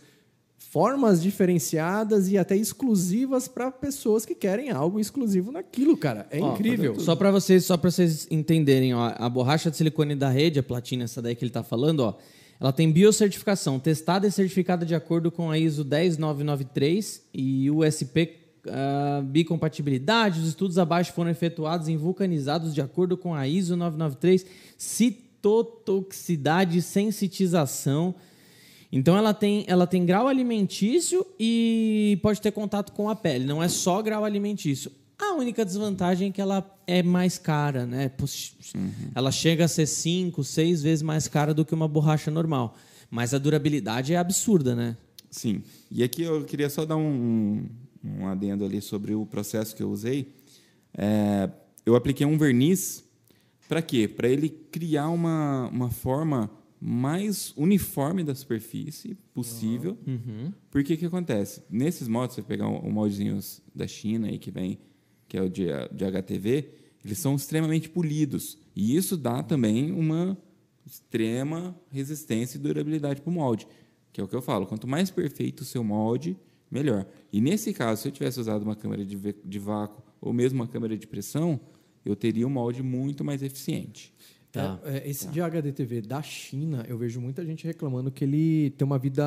[0.73, 6.25] formas diferenciadas e até exclusivas para pessoas que querem algo exclusivo naquilo, cara.
[6.31, 6.99] É Ó, incrível.
[6.99, 10.63] Só para vocês, só para vocês entenderem, ó, a borracha de silicone da rede, a
[10.63, 12.15] platina, essa daí que ele está falando, ó,
[12.59, 18.31] ela tem biocertificação, testada e certificada de acordo com a ISO 10993 e USP
[18.67, 20.39] ah, bicompatibilidade.
[20.39, 24.43] Os estudos abaixo foram efetuados em vulcanizados de acordo com a ISO 993,
[24.75, 28.15] citotoxicidade e sensitização.
[28.95, 33.43] Então ela tem, ela tem grau alimentício e pode ter contato com a pele.
[33.43, 34.91] Não é só grau alimentício.
[35.17, 38.09] A única desvantagem é que ela é mais cara, né?
[38.09, 38.55] Pux-
[39.15, 42.75] Ela chega a ser 5, 6 vezes mais cara do que uma borracha normal.
[43.09, 44.95] Mas a durabilidade é absurda, né?
[45.31, 45.63] Sim.
[45.89, 47.65] E aqui eu queria só dar um,
[48.03, 50.33] um adendo ali sobre o processo que eu usei.
[50.95, 51.49] É,
[51.83, 53.03] eu apliquei um verniz
[53.67, 54.07] para quê?
[54.07, 56.51] Para ele criar uma, uma forma
[56.85, 59.97] mais uniforme da superfície possível.
[60.69, 61.63] Porque o que acontece?
[61.69, 64.77] Nesses moldes, você pegar um, um moldezinhos da China aí que vem,
[65.29, 66.69] que é o de, de HTV,
[67.05, 68.57] eles são extremamente polidos.
[68.75, 70.37] E isso dá também uma
[70.85, 73.65] extrema resistência e durabilidade para o molde.
[74.11, 74.65] Que é o que eu falo.
[74.67, 76.37] Quanto mais perfeito o seu molde,
[76.69, 77.07] melhor.
[77.31, 80.67] E nesse caso, se eu tivesse usado uma câmera de, de vácuo ou mesmo uma
[80.67, 81.61] câmera de pressão,
[82.03, 84.13] eu teria um molde muito mais eficiente.
[84.53, 84.79] Tá.
[84.85, 88.85] É, é, esse de HDTV da China, eu vejo muita gente reclamando que ele tem
[88.85, 89.25] uma vida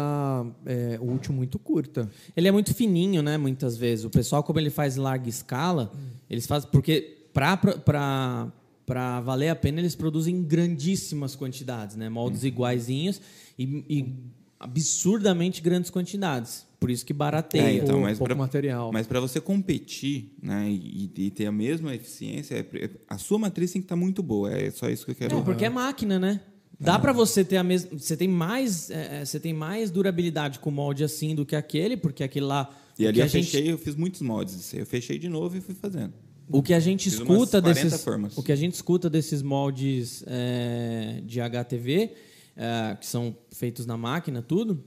[0.64, 2.09] é, útil muito curta.
[2.37, 3.37] Ele é muito fininho, né?
[3.37, 4.05] Muitas vezes.
[4.05, 5.93] O pessoal, como ele faz em larga escala,
[6.31, 6.70] eles fazem.
[6.70, 12.09] Porque para valer a pena, eles produzem em grandíssimas quantidades, né?
[12.09, 13.20] Moldes iguaizinhos.
[13.59, 14.14] E, e
[14.59, 16.66] absurdamente grandes quantidades.
[16.78, 17.62] Por isso que barateia.
[17.62, 18.90] É, então, Pouco- mas pouco pra- material.
[18.92, 23.38] Mas para você competir né, e, e ter a mesma eficiência, é pre- a sua
[23.38, 24.52] matriz tem que estar muito boa.
[24.52, 25.34] É só isso que eu quero.
[25.36, 26.40] Não, porque é máquina, né?
[26.78, 27.98] Dá pra você ter a mesma.
[27.98, 28.90] Você tem mais.
[28.90, 32.68] é, é, você tem mais durabilidade com molde assim do que aquele, porque aquele lá.
[32.98, 34.20] E ali eu gente- fechei, eu fiz muitos
[34.54, 34.82] disso aí.
[34.82, 36.12] Eu fechei de novo e fui fazendo.
[36.48, 38.36] O que a gente Fiz escuta 40 desses, formas.
[38.36, 42.12] o que a gente escuta desses moldes é, de HTV,
[42.57, 44.82] é, que são feitos na máquina, tudo,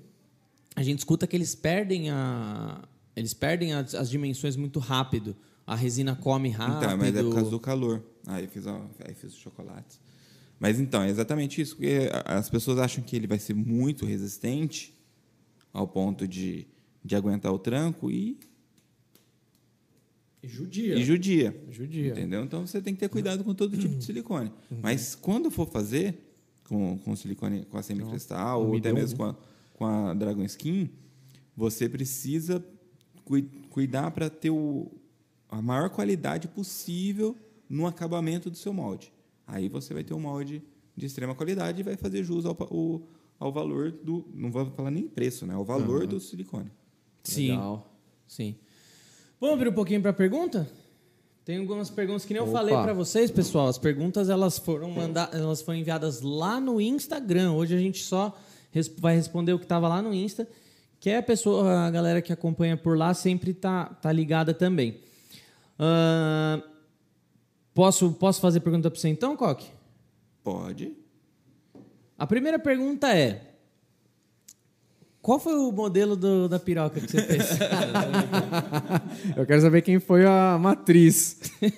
[0.75, 5.35] a gente escuta que eles perdem a, eles perdem as, as dimensões muito rápido.
[5.67, 6.77] A resina come rápido.
[6.85, 8.03] Então, mas é por causa do calor.
[8.25, 9.99] Aí fiz, ó, aí fiz os chocolates.
[10.59, 11.75] Mas então, é exatamente isso.
[11.75, 14.93] Porque a- as pessoas acham que ele vai ser muito resistente
[15.71, 16.65] ao ponto de,
[17.05, 18.39] de aguentar o tranco e,
[20.43, 20.95] Judia.
[20.95, 21.63] e judia.
[21.69, 22.11] Judia.
[22.11, 22.43] Entendeu?
[22.43, 24.51] Então você tem que ter cuidado com todo tipo de silicone.
[24.81, 26.28] Mas quando for fazer
[26.69, 29.35] com, com silicone, com a semicristal, ou até mesmo com a,
[29.73, 30.89] com a Dragon Skin,
[31.57, 32.63] você precisa
[33.25, 34.89] cui- cuidar para ter o,
[35.49, 37.35] a maior qualidade possível
[37.67, 39.11] no acabamento do seu molde.
[39.47, 40.61] Aí você vai ter um molde
[40.95, 43.01] de extrema qualidade e vai fazer jus ao, pa- o-
[43.39, 44.25] ao valor do.
[44.33, 45.53] Não vou falar nem preço, né?
[45.55, 46.71] Ao valor do silicone.
[47.23, 47.49] Sim.
[47.51, 47.93] Legal.
[48.27, 48.55] Sim.
[49.39, 50.69] Vamos abrir um pouquinho para pergunta?
[51.49, 52.59] Tem algumas perguntas que nem eu Opa.
[52.59, 53.67] falei para vocês, pessoal.
[53.69, 57.53] As perguntas elas foram manda elas foram enviadas lá no Instagram.
[57.53, 58.37] Hoje a gente só
[58.69, 60.47] res- vai responder o que estava lá no Insta,
[60.99, 64.99] que é a pessoa, a galera que acompanha por lá sempre tá tá ligada também.
[65.79, 66.61] Ahn,
[67.73, 69.69] posso posso fazer pergunta para você então, Coque?
[70.43, 70.93] Pode.
[72.15, 73.48] A primeira pergunta é:
[75.29, 77.49] qual foi o modelo do- da piroca que você fez?
[79.37, 81.37] Eu quero saber quem foi a matriz.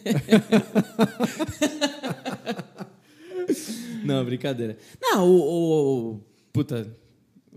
[4.05, 4.77] Não, brincadeira.
[5.01, 6.21] Não, o, o- o-
[6.53, 6.95] Puta.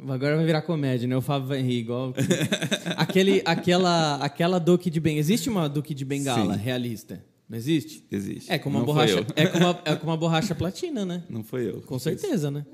[0.08, 1.16] Agora vai virar comédia, né?
[1.16, 2.12] O Fábio vai rir igual.
[2.96, 5.20] Aquele, aquela, aquela Duque de Bengala.
[5.20, 6.60] Existe uma Duque de Bengala Sim.
[6.60, 7.24] realista?
[7.48, 8.04] Não existe?
[8.10, 8.50] Existe.
[8.52, 9.24] É com uma Não borracha.
[9.36, 11.22] É com uma, é com uma borracha platina, né?
[11.30, 11.80] Não foi eu.
[11.82, 12.66] Com certeza, né?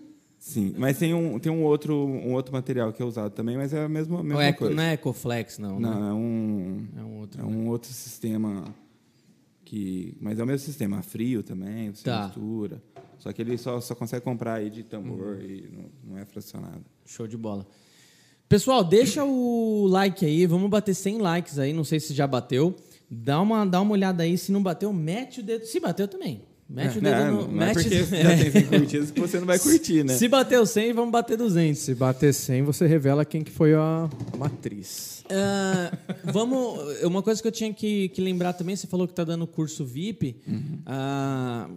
[0.43, 3.75] Sim, mas tem um, tem um, outro, um outro material que é usado também, mas
[3.75, 4.75] é a mesma, a mesma Não é, coisa.
[4.75, 5.79] não é Ecoflex, não.
[5.79, 5.89] né?
[5.91, 7.41] Não, é um, É um outro.
[7.43, 8.65] é um outro sistema
[9.65, 10.17] que...
[10.19, 12.25] Mas é o mesmo sistema, frio também, você Tá.
[12.25, 12.83] mistura.
[13.19, 15.41] Só que ele só, só consegue comprar aí de tambor Uhum.
[15.43, 15.85] e não,
[16.15, 16.83] não é fracionado.
[17.05, 17.67] Show de bola.
[18.49, 20.47] Pessoal, deixa o like aí.
[20.47, 21.73] Vamos bater 100 likes aí.
[21.75, 22.75] Não sei se já bateu.
[23.11, 24.37] Dá uma, dá uma olhada aí.
[24.39, 25.67] Se não bateu, mete o dedo.
[25.67, 26.43] Se bateu também.
[26.73, 27.49] Mete o dedo Não, no.
[27.53, 27.83] não, é mete...
[27.83, 30.15] porque já tem 100 curtidas que você não vai curtir, né?
[30.15, 31.81] Se bateu 100, vamos bater 200.
[31.83, 34.09] Se bater 100, você revela quem que foi a
[34.39, 35.25] matriz.
[35.29, 35.93] Ah,
[36.25, 36.79] vamos.
[37.03, 39.85] Uma coisa que eu tinha que, que lembrar também, você falou que está dando curso
[39.85, 40.37] VIP.
[40.87, 41.69] Ah,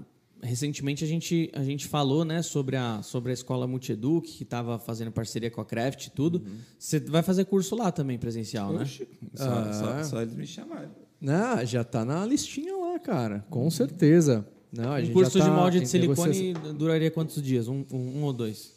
[0.42, 4.78] recentemente a gente, a gente falou né, sobre, a, sobre a escola Multieduc, que estava
[4.78, 6.44] fazendo parceria com a Craft e tudo.
[6.78, 8.84] Você vai fazer curso lá também, presencial, né?
[8.84, 9.74] Oxe, só, Ah.
[9.74, 10.90] só, só eles me chamarem.
[11.20, 13.46] Não, já tá na listinha lá, cara.
[13.50, 14.46] Com certeza.
[14.76, 17.68] Não, a Um gente curso já tá de molde de silicone duraria quantos dias?
[17.68, 18.74] Um, um, um ou dois?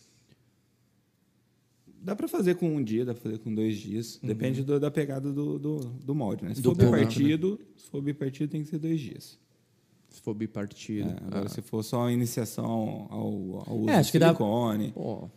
[2.03, 4.21] Dá para fazer com um dia, dá para fazer com dois dias.
[4.23, 6.55] Depende do- da pegada do, do, do molde, né?
[6.55, 9.39] Se Do for ponto, bipartido, se for bipartido tem que ser dois dias.
[10.11, 11.09] Se for bipartido.
[11.09, 14.27] É, agora, se for só a iniciação ao, ao uso É, acho do que dá-
[14.29, 15.29] silicone, Pô,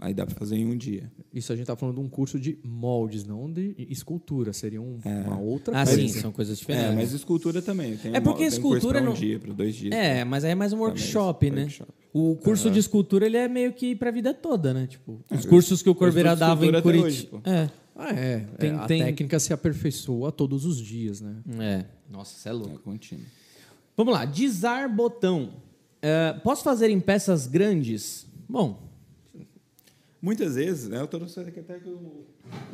[0.00, 1.10] aí dá para fazer em um dia.
[1.32, 4.52] isso a gente tá falando de um curso de moldes, não de escultura.
[4.52, 6.00] Seria um- uma outra Ah, coisa.
[6.00, 6.94] sim, são coisas É, diferentes.
[6.94, 7.96] mas escultura também.
[7.96, 9.92] Tem É um- porque tem curso escultura um não- dia, para dois dias.
[9.94, 11.62] É, mas aí é mais um workshop, né?
[11.62, 11.90] workshop.
[12.12, 14.86] O curso de escultura ele é meio que pra vida toda, né?
[14.86, 17.40] Tipo, os É, cursos que o Corbeira dava em Curitiba.
[17.44, 17.68] É.
[17.96, 18.40] Ah, é.
[18.58, 21.36] Tem- É, a tem- técnica se aperfeiçoa todos os dias, né?
[21.60, 21.84] É.
[22.10, 22.74] Nossa, você é louco.
[22.74, 23.24] É contínuo.
[23.96, 25.54] Vamos lá, Dizar Botão.
[26.02, 28.26] É, posso fazer em peças grandes?
[28.48, 28.93] Bom,
[30.24, 31.00] Muitas vezes, né?
[31.00, 32.24] Eu trouxe aqui até que o,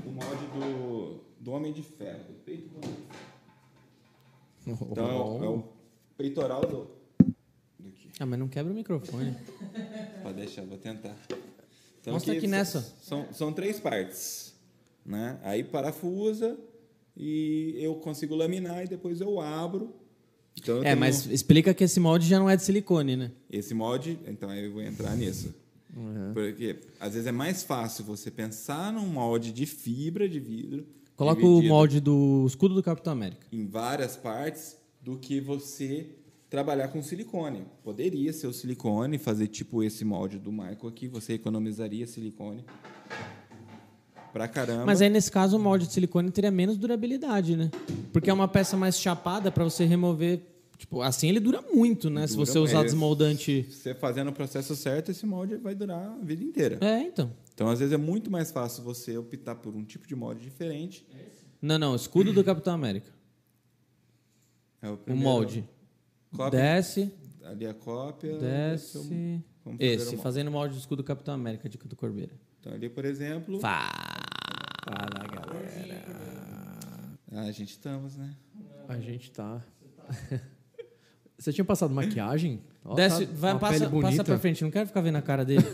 [0.07, 4.88] o molde do, do Homem de Ferro, do peito do Homem de Ferro.
[4.92, 5.64] Então, é o- é o
[6.16, 6.86] peitoral do...
[7.80, 8.09] Daqui.
[8.20, 9.34] ah, mas não quebra o microfone.
[10.22, 11.16] Pode deixar, vou tentar.
[12.01, 12.82] Então, Mostra aqui nessa.
[13.03, 14.55] São, são três partes.
[15.05, 15.40] Né?
[15.42, 16.57] Aí parafusa
[17.16, 19.92] e eu consigo laminar e depois eu abro.
[20.57, 23.32] Então, eu É, tenho mas explica que esse molde já não é de silicone, né?
[23.51, 25.53] Esse molde, então aí eu vou entrar nisso.
[26.32, 30.86] Porque às vezes é mais fácil você pensar num molde de fibra de vidro.
[31.16, 33.47] Coloca o molde do escudo do Capitão América.
[33.53, 36.07] Em várias partes do que você
[36.49, 37.64] trabalhar com silicone.
[37.84, 42.64] Poderia ser o silicone, fazer tipo esse molde do Michael aqui, você economizaria silicone
[44.32, 44.84] pra caramba.
[44.86, 47.70] Mas aí, nesse caso, o molde de silicone teria menos durabilidade, né?
[48.12, 50.41] Porque é uma peça mais chapada pra você remover.
[50.81, 52.26] Tipo, assim ele dura muito, né?
[52.26, 53.66] Se Dura, você usar desmoldante.
[53.70, 56.78] Você fazendo o processo certo, esse molde vai durar a vida inteira.
[56.81, 57.31] É, então.
[57.53, 61.07] Então, às vezes, é muito mais fácil você optar por um tipo de molde diferente.
[61.61, 63.12] Não, não, escudo do Capitão América.
[64.81, 65.68] É o, O primeiro- molde.
[66.35, 67.12] Cópia, Desce,
[67.45, 68.39] Ali a cópia.
[68.39, 69.43] desce.
[69.62, 70.22] Vamos fazer Esse, o molde.
[70.22, 72.33] fazendo o molde do escudo do Capitão América, dica do Corbeira.
[72.59, 73.61] Então, ali, por exemplo.
[73.61, 73.91] Fala,
[75.31, 76.07] galera.
[77.33, 78.35] Ah, a gente estamos, né?
[78.89, 79.62] A gente tá.
[81.41, 82.61] Você tinha passado maquiagem?
[82.84, 85.64] Ó, Desce, tá vai, passa, passa pra frente, não quero ficar vendo a cara dele.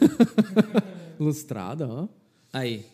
[1.19, 2.09] lustrada, ó.
[2.53, 2.85] Aí.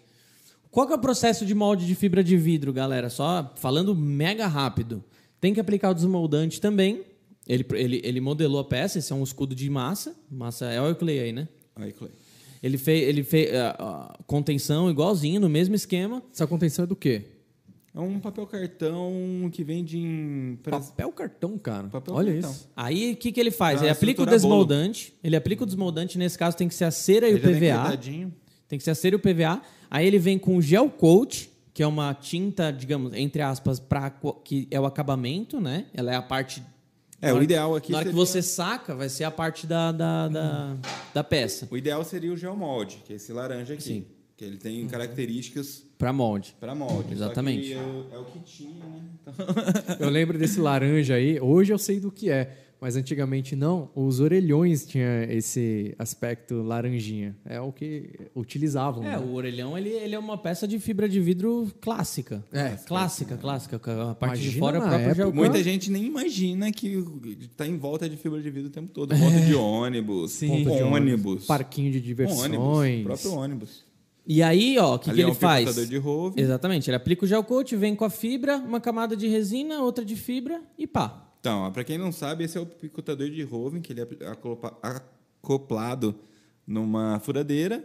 [0.70, 3.10] Qual que é o processo de molde de fibra de vidro, galera?
[3.10, 5.02] Só falando mega rápido.
[5.40, 7.04] Tem que aplicar o desmoldante também.
[7.46, 10.14] Ele, ele, ele modelou a peça, esse é um escudo de massa.
[10.30, 11.48] Massa é o clay aí, né?
[11.74, 12.10] Aí, Clay.
[12.62, 16.22] Ele fez, ele fez ah, ah, contenção igualzinho, no mesmo esquema.
[16.32, 17.24] Essa contenção é do quê?
[17.95, 19.12] É um papel cartão
[19.53, 20.59] que vende em.
[20.62, 21.88] Papel cartão, cara.
[21.88, 22.51] Papel Olha cartão.
[22.51, 22.70] isso.
[22.74, 23.78] Aí o que, que ele faz?
[23.78, 25.14] Pra ele aplica o desmoldante.
[25.22, 27.49] Ele aplica o desmoldante, nesse caso tem que ser a cera e Ele o já
[27.51, 27.80] vem PVA.
[27.82, 28.34] cortadinho.
[28.66, 29.61] Tem que ser a cera e o PVA.
[29.90, 34.09] Aí ele vem com gel coat, que é uma tinta, digamos, entre aspas, pra,
[34.43, 35.84] que é o acabamento, né?
[35.93, 36.62] Ela é a parte.
[37.20, 40.28] É, o ideal aqui Na hora que você saca, vai ser a parte da, da,
[40.28, 40.76] da,
[41.12, 41.68] da peça.
[41.70, 43.82] O ideal seria o gel molde, que é esse laranja aqui.
[43.82, 44.05] Sim.
[44.34, 46.57] Que ele tem características Pra molde.
[46.59, 47.09] para molde.
[47.11, 47.68] Só Exatamente.
[47.68, 49.00] que é, o- é o que tinha, né?
[49.22, 49.34] Então,
[50.00, 51.40] Eu lembro desse laranja aí.
[51.40, 53.88] Hoje eu sei do que é, mas antigamente não.
[53.94, 57.36] Os orelhões tinham esse aspecto laranjinha.
[57.44, 59.05] É o que utilizavam.
[59.05, 59.18] É, né?
[59.18, 62.44] o orelhão ele, ele é uma peça de fibra de vidro clássica.
[62.53, 62.70] É.
[62.84, 63.76] Clássica, clássica.
[64.11, 65.22] A parte de Imagina fora é o gel época.
[65.26, 65.34] coat.
[65.36, 67.00] muita gente nem imagina que
[67.57, 69.14] tá em volta de fibra de vidro o tempo todo.
[69.16, 70.64] Ponto de ônibus, Sim.
[70.64, 72.53] Ponto de ônibus, Parquinho de diversões.
[72.59, 73.81] ônibus, próprio ônibus.
[74.26, 75.64] E aí, ó, o que, que é ele um faz?
[75.64, 76.40] picotador de Rove.
[76.40, 76.88] Exatamente.
[76.88, 80.14] Ele aplica o gel coat, vem com a fibra, uma camada de resina, outra de
[80.16, 81.28] fibra e pá.
[81.40, 84.78] Então, para quem não sabe, esse é o picotador de Roven, que ele é acopla-
[85.42, 86.14] acoplado
[86.66, 87.84] numa furadeira.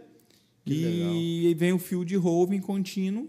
[0.66, 3.28] e vem o fio de Roven contínuo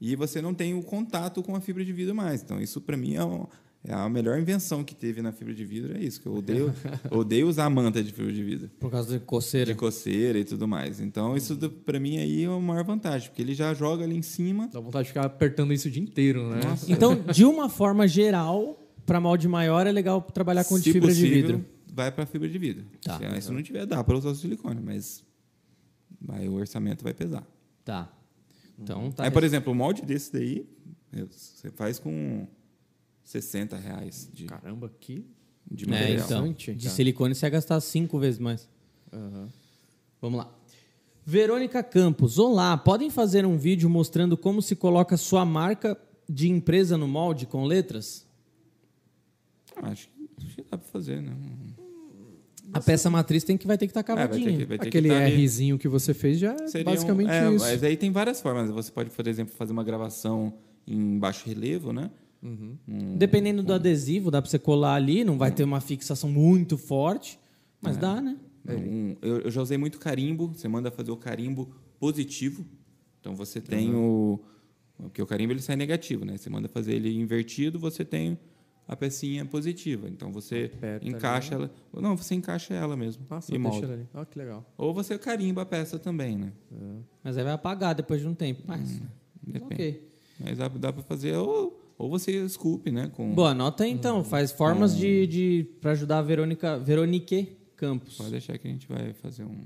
[0.00, 2.42] e você não tem o contato com a fibra de vidro mais.
[2.42, 3.46] Então, isso para mim é, um-
[3.88, 5.96] a melhor invenção que teve na fibra de vidro.
[5.96, 6.74] É isso, que eu odeio,
[7.10, 8.70] odeio usar manta de fibra de vidro.
[8.78, 9.72] Por causa de coceira.
[9.72, 11.00] De coceira e tudo mais.
[11.00, 14.22] Então, isso para mim aí é a maior vantagem, porque ele já joga ali em
[14.22, 14.68] cima.
[14.70, 16.60] Dá vontade de ficar apertando isso o dia inteiro, né?
[16.88, 21.08] Então, de uma forma geral, para molde maior é legal trabalhar com de se fibra
[21.08, 21.64] possível, de vidro.
[21.92, 22.84] vai para fibra de vidro.
[23.02, 23.18] Tá.
[23.18, 25.24] Se, se não tiver, dá para usar o silicone, mas
[26.28, 27.46] aí o orçamento vai pesar.
[27.82, 28.12] Tá.
[28.78, 29.24] Então, tá.
[29.24, 30.68] aí, por exemplo, o molde desse daí,
[31.30, 32.46] você faz com
[33.34, 35.24] 60 reais de, Caramba, que.
[35.70, 36.12] de É, material.
[36.24, 36.96] então, Interessante, de cara.
[36.96, 38.68] silicone você vai gastar cinco vezes mais.
[40.20, 40.52] Vamos lá.
[41.24, 42.38] Verônica Campos.
[42.38, 45.96] Olá, podem fazer um vídeo mostrando como se coloca sua marca
[46.28, 48.26] de empresa no molde com letras?
[49.76, 51.32] Acho que, acho que dá para fazer, né?
[52.72, 54.58] A peça matriz tem que, vai ter que estar É, vai ter cavadinha.
[54.58, 55.36] que- vai ter que Aquele tá ali.
[55.44, 57.64] Rzinho que você fez já é Seria um- basicamente é, isso.
[57.64, 58.70] Mas aí tem várias formas.
[58.70, 60.52] Você pode, por exemplo, fazer uma gravação
[60.86, 62.10] em baixo relevo, né?
[63.16, 67.38] Dependendo do adesivo, dá para você colar ali, não vai ter uma fixação muito forte,
[67.80, 68.36] mas dá, né?
[68.68, 70.48] Um- eu, eu já usei muito carimbo.
[70.54, 72.64] Você manda fazer o carimbo positivo.
[73.20, 74.40] Então você tem o.
[74.96, 76.36] Porque o carimbo ele sai negativo, né?
[76.36, 78.38] Você manda fazer ele invertido, você tem
[78.86, 80.08] a pecinha positiva.
[80.08, 81.70] Então você Aperta encaixa ela.
[81.94, 83.24] Não, você encaixa ela mesmo.
[83.30, 83.92] Nossa, e deixa molda.
[83.94, 84.06] ali.
[84.12, 84.66] Olha que legal.
[84.76, 86.52] Ou você carimba a peça também, né?
[87.24, 88.62] Mas aí vai apagar depois de um tempo.
[88.66, 89.00] Mas,
[89.42, 89.64] Depende.
[89.74, 90.10] ok.
[90.38, 91.34] Mas dá, dá para fazer.
[91.36, 93.10] Ou, ou você esculpe, né?
[93.14, 94.24] Com, Boa, anota aí então.
[94.24, 98.16] Faz formas de, de para ajudar a Verônica, Veronique Campos.
[98.16, 99.64] Pode deixar que a gente vai fazer um.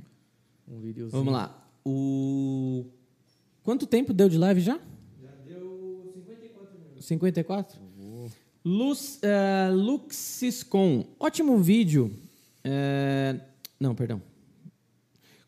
[0.67, 1.17] Um videozinho.
[1.17, 1.65] Vamos lá.
[1.85, 2.87] O
[3.63, 4.81] quanto tempo deu de live já?
[5.23, 7.05] Já deu 54 minutos.
[7.07, 7.81] 54?
[8.65, 11.05] Lux, eh, Luxiscom.
[11.21, 12.11] Ótimo vídeo.
[12.65, 13.39] Eh,
[13.79, 14.21] não, perdão.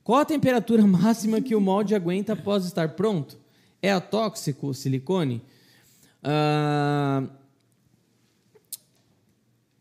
[0.05, 3.37] Qual a temperatura máxima que o molde aguenta após estar pronto?
[3.83, 5.43] É atóxico o silicone?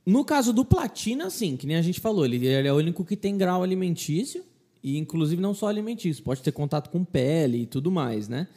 [0.05, 3.03] No caso do platina, sim, que nem a gente falou, ele, ele é o único
[3.03, 4.43] que tem grau alimentício,
[4.83, 8.47] e inclusive não só alimentício, pode ter contato com pele e tudo mais, né?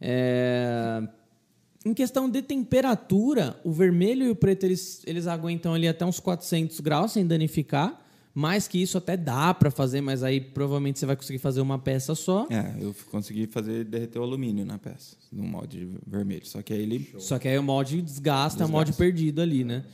[0.00, 1.02] É,
[1.84, 6.18] Em questão de temperatura, o vermelho e o preto eles, eles aguentam ali até uns
[6.18, 8.02] 400 graus sem danificar.
[8.36, 11.78] Mais que isso até dá para fazer, mas aí provavelmente você vai conseguir fazer uma
[11.78, 12.48] peça só.
[12.50, 16.44] É, eu consegui fazer derreter o alumínio na peça, no molde vermelho.
[16.44, 17.14] Só que aí ele.
[17.18, 18.66] Só que aí o molde desgasta, Desgasta.
[18.72, 19.84] molde perdido ali, né?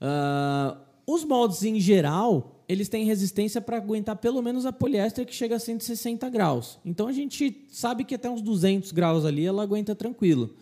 [0.00, 5.34] Ah, os moldes em geral, eles têm resistência para aguentar pelo menos a poliéster que
[5.34, 6.78] chega a 160 graus.
[6.86, 10.54] Então a gente sabe que até uns 200 graus ali ela aguenta tranquilo,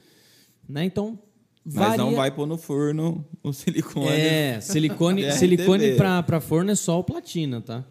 [0.69, 0.85] né?
[0.85, 1.17] Então
[1.65, 1.97] Mas varia.
[1.99, 4.09] não vai pôr no forno o silicone.
[4.09, 7.85] É, silicone, É, silicone para forno é só o platina, tá?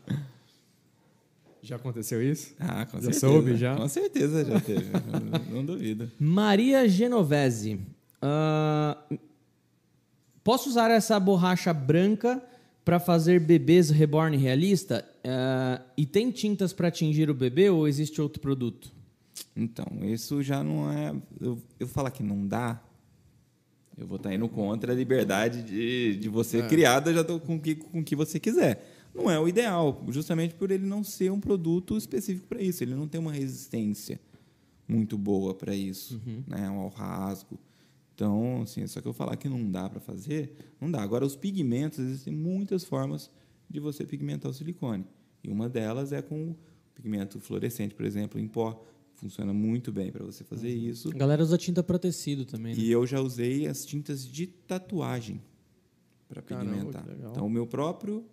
[1.64, 2.54] Já aconteceu isso?
[2.60, 3.20] Ah, com Já certeza.
[3.20, 3.76] soube, já?
[3.76, 4.86] Com certeza já teve.
[4.92, 6.12] não, não duvido.
[6.20, 7.80] Maria Genovese.
[8.22, 8.98] Ah,
[10.44, 12.42] posso usar essa borracha branca
[12.84, 15.08] para fazer bebês reborn realista?
[15.24, 18.92] Ah, e tem tintas para atingir o bebê ou existe outro produto?
[19.56, 21.14] Então, isso já não é.
[21.40, 22.82] Eu, eu falar que não dá,
[24.02, 27.60] eu vou estar indo contra a liberdade de, de você criada já tô com o
[27.60, 28.84] que, com o que você quiser.
[29.14, 32.84] Não é o ideal, justamente por ele não ser um produto específico para isso.
[32.84, 34.20] Ele não tem uma resistência
[34.88, 36.68] muito boa para isso, né?
[36.68, 37.60] ao rasgo.
[38.16, 41.02] Então, assim, só que eu falar que não dá para fazer, não dá.
[41.02, 43.30] Agora, os pigmentos, existem muitas formas
[43.70, 45.06] de você pigmentar o silicone.
[45.44, 46.56] E uma delas é com
[46.94, 48.84] pigmento fluorescente, por exemplo, em pó.
[49.22, 51.10] Funciona muito bem para você fazer isso.
[51.10, 52.82] A galera usa tinta para tecido também, né?
[52.82, 55.40] E eu já usei as tintas de tatuagem
[56.28, 57.06] para pigmentar.
[57.30, 58.26] Então, o meu próprio,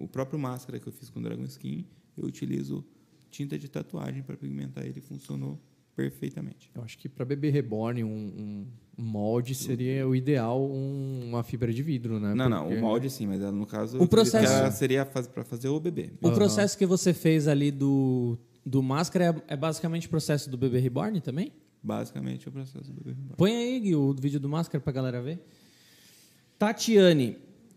[0.00, 2.84] o próprio máscara que eu fiz com Dragon Skin, eu utilizo
[3.30, 5.00] tinta de tatuagem para pigmentar ele.
[5.00, 5.56] Funcionou
[5.94, 6.68] perfeitamente.
[6.74, 8.66] Eu acho que para bebê reborn, um, um-
[8.96, 12.34] molde seria o ideal, um- uma fibra de vidro, né?
[12.34, 15.78] Não, não, Porque- o molde sim, mas no caso, O processo- seria para fazer o
[15.78, 16.10] bebê.
[16.20, 20.56] O processo que você fez ali do, do máscara é, é basicamente o processo do
[20.56, 21.52] bebê reborn também?
[21.82, 23.36] Basicamente, é o processo do bebê reborn.
[23.36, 25.44] Põe aí, Gui, o vídeo do máscara pra galera ver.
[26.58, 27.36] Tatiane,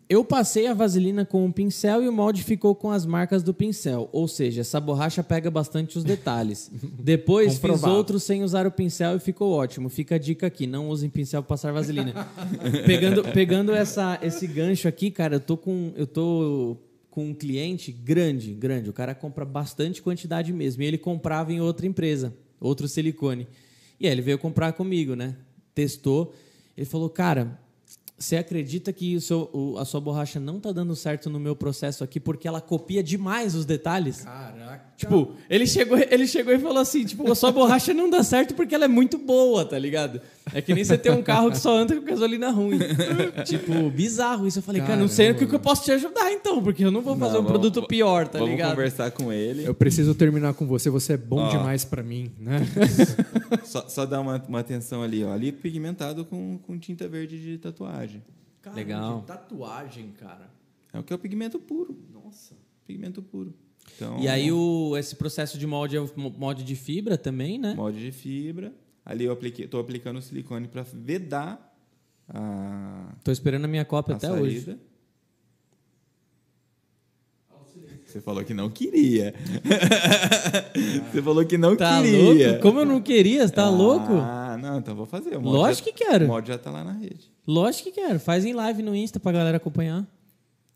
[0.10, 3.54] eu passei a vaselina com um pincel e o molde ficou com as marcas do
[3.54, 4.08] pincel.
[4.14, 6.72] Ou seja, essa borracha pega bastante os detalhes.
[6.98, 9.90] Depois fiz outro sem usar o pincel e ficou ótimo.
[9.90, 12.14] Fica a dica aqui, não usem pincel pra passar vaselina.
[12.86, 16.78] pegando pegando essa, esse gancho aqui, cara, eu tô com eu tô
[17.18, 18.92] com um cliente grande, grande.
[18.92, 20.84] O cara compra bastante quantidade mesmo.
[20.84, 23.48] E ele comprava em outra empresa, outro silicone.
[24.00, 25.36] E aí ele veio comprar comigo, né?
[25.74, 26.32] Testou.
[26.78, 27.60] Ele falou, cara,
[28.20, 29.50] você acredita que seu,
[29.80, 33.56] a sua borracha não tá dando certo no meu processo aqui porque ela copia demais
[33.56, 34.22] os detalhes?
[34.22, 34.87] Caraca.
[34.98, 38.56] Tipo, ele chegou, ele chegou e falou assim, tipo, a sua borracha não dá certo
[38.56, 40.20] porque ela é muito boa, tá ligado?
[40.52, 42.80] É que nem você ter um carro que só anda com gasolina ruim.
[43.46, 44.58] tipo, bizarro isso.
[44.58, 46.90] Eu falei, cara, não sei o que que eu posso te ajudar então, porque eu
[46.90, 48.72] não vou fazer Não, um vamos- produto pior, tá Vamos ligado?
[48.72, 49.66] conversar com ele.
[49.68, 51.50] Eu preciso terminar com você, você é bom Ó.
[51.50, 52.62] demais pra mim, né?
[53.66, 55.32] Só, só dar uma, uma atenção ali, ó.
[55.32, 58.24] Ali pigmentado com, com tinta verde de tatuagem.
[58.74, 59.20] Legal.
[59.20, 60.50] de tatuagem, cara.
[60.92, 61.96] É o que é o pigmento puro.
[62.12, 62.56] Nossa.
[62.88, 63.54] Pigmento puro.
[63.96, 67.74] Então, E aí o, esse processo de molde é molde de fibra também, né?
[67.76, 68.74] molde de fibra.
[69.06, 69.36] Ali eu
[69.70, 71.76] tô aplicando o silicone para vedar
[72.30, 74.42] a, Tô esperando a minha cópia a até saída.
[74.44, 74.78] hoje.
[78.06, 79.34] Você falou que não queria.
[81.12, 82.48] Você falou que não Tá queria.
[82.50, 82.62] louco?
[82.62, 83.46] Como eu não queria?
[83.48, 84.14] Você tá ah, louco?
[84.62, 85.36] não, então vou fazer.
[85.38, 86.26] O Lógico já- que quero.
[86.26, 87.30] O molde já tá lá na rede.
[87.46, 88.20] Lógico que quero.
[88.20, 90.06] Faz em live no Insta pra galera acompanhar.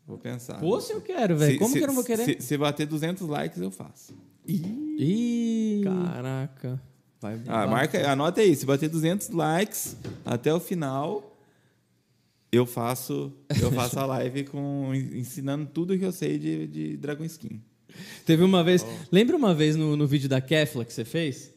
[0.06, 0.58] Vou pensar.
[0.58, 1.58] Pô, se eu quero, velho.
[1.58, 2.24] Como se- que eu não vou querer?
[2.24, 4.14] Se, se bater 200 likes, eu faço.
[4.46, 5.80] Ih.
[5.84, 6.80] Caraca.
[7.20, 8.54] Vai, Ah, marca, anota aí.
[8.56, 11.36] Se bater 200 likes até o final,
[12.50, 17.24] eu faço, eu faço a live com ensinando tudo que eu sei de, de Dragon
[17.24, 17.62] Skin.
[18.26, 18.84] Teve uma vez.
[19.12, 21.51] Lembra uma vez no, no vídeo da Kefla que você fez?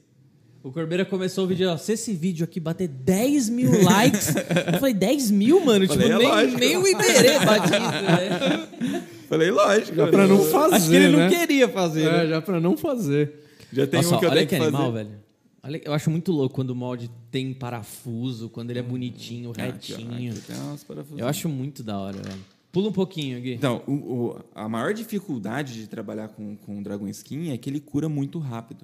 [0.68, 1.78] O Corbeira começou o vídeo, ó.
[1.78, 4.34] Se esse vídeo aqui bater 10 mil likes.
[4.36, 5.86] eu falei, 10 mil, mano?
[5.88, 6.60] Falei, tipo, é nem, lógico.
[6.60, 9.08] nem o Iberê bate isso, né?
[9.30, 9.96] Falei, lógico.
[9.96, 11.30] Já pra não eu- fazer, Acho que ele não né?
[11.30, 12.02] queria fazer.
[12.08, 12.28] É, né?
[12.30, 13.34] já pra não fazer.
[13.72, 15.04] Já tem Nossa, um que eu olha tenho que que animal, fazer.
[15.04, 15.20] velho.
[15.64, 19.62] Olha, eu acho muito louco quando o molde tem parafuso, quando ele é bonitinho, Aqui,
[19.62, 20.32] ó, retinho.
[20.34, 21.20] aqui parafusos.
[21.20, 22.40] Eu acho muito da hora, velho.
[22.72, 23.54] Pula um pouquinho, Gui.
[23.54, 27.70] Então, o- o- a maior dificuldade de trabalhar com, com o Dragon Skin é que
[27.70, 28.84] ele cura muito rápido.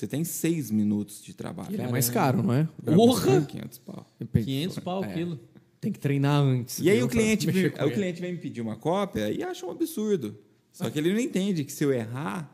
[0.00, 1.74] Você tem seis minutos de trabalho.
[1.74, 2.66] Ele é mais caro, não é?
[2.82, 3.42] Porra!
[3.44, 4.10] 500 pau.
[4.32, 5.12] 500 pau o É.
[5.12, 5.38] quilo.
[5.78, 6.78] Tem que treinar antes.
[6.78, 10.38] E aí o cliente, o cliente vem me pedir uma cópia e acha um absurdo.
[10.72, 12.50] Só que ele não entende que se eu errar,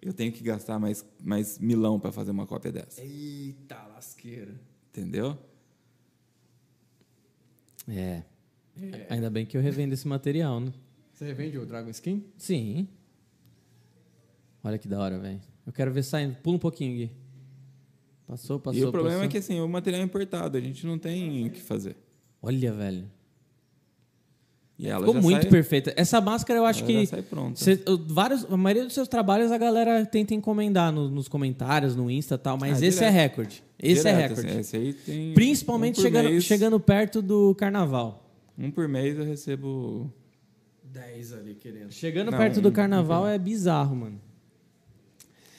[0.00, 3.02] eu tenho que gastar mais, mais milão para fazer uma cópia dessa.
[3.02, 4.54] Eita, lasqueira.
[4.90, 5.36] Entendeu?
[7.88, 8.22] É.
[9.10, 10.72] Ainda bem que eu revendo esse material, né?
[11.14, 12.24] Você revende o Dragon Skin?
[12.38, 12.86] Sim.
[14.62, 15.40] Olha que da hora, velho.
[15.66, 16.36] Eu quero ver saindo.
[16.36, 17.10] Pula um pouquinho, Gui.
[18.26, 19.28] Passou, passou, e o problema passou.
[19.28, 21.96] é que assim, o material é importado, a gente não tem o que fazer.
[22.42, 23.04] Olha, velho.
[24.78, 25.94] E ela Ficou já muito sai, perfeita.
[25.96, 27.00] Essa máscara eu acho ela que...
[27.00, 27.58] já sai pronta.
[27.58, 32.10] cê- vários, a maioria dos seus trabalhos a galera tenta encomendar no- nos comentários, no
[32.10, 33.14] Insta e tal, mas Ah, esse é direto.
[33.14, 33.64] recorde.
[33.78, 34.50] Esse é Direto, recorde.
[34.50, 38.28] assim, esse aí tem Principalmente um chegando, mês- chegando perto do carnaval.
[38.58, 40.12] Um por mês eu recebo
[40.84, 41.90] 10 ali querendo.
[41.92, 44.20] Chegando Não, perto do um- carnaval é bizarro, mano.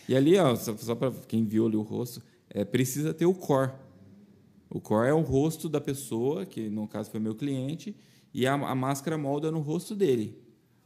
[0.08, 3.34] E ali, ó, só, só para quem viu ali o rosto, é, precisa ter o
[3.34, 3.72] core.
[4.70, 7.96] O core é o rosto da pessoa, que no caso foi meu cliente,
[8.34, 10.38] e a, a máscara molda no rosto dele.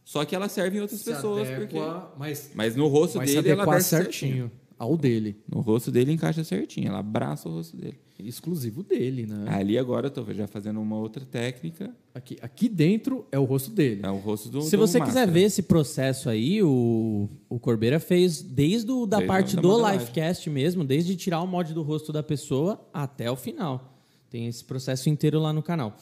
[0.03, 1.47] Só que ela serve em outras Se pessoas.
[1.47, 2.19] adequa, Porque...
[2.19, 4.31] mas Mas no rosto se dele ela adequar desce certinho.
[4.49, 5.35] certinho ao dele.
[5.47, 6.87] No rosto dele encaixa certinho.
[6.87, 7.99] Ela abraça o rosto dele.
[8.17, 9.45] Exclusivo dele, né?
[9.47, 11.95] Ali agora eu tô já fazendo uma outra técnica.
[12.13, 14.01] Aqui, aqui dentro é o rosto dele.
[14.03, 15.25] É o rosto do Se do você máscara.
[15.27, 19.61] quiser ver esse processo aí, o, o Corbeira fez desde o, da Desde parte da
[19.61, 19.99] do modelagem.
[19.99, 23.97] livecast mesmo, desde tirar o mod do rosto da pessoa até o final.
[24.29, 25.95] Tem esse processo inteiro lá no canal.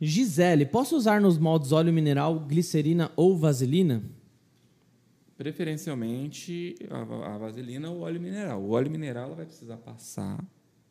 [0.00, 4.02] Gisele, posso usar nos moldes óleo mineral, glicerina ou vaselina?
[5.36, 8.62] Preferencialmente a, a vaselina ou o óleo mineral.
[8.62, 10.42] O óleo mineral ela vai precisar passar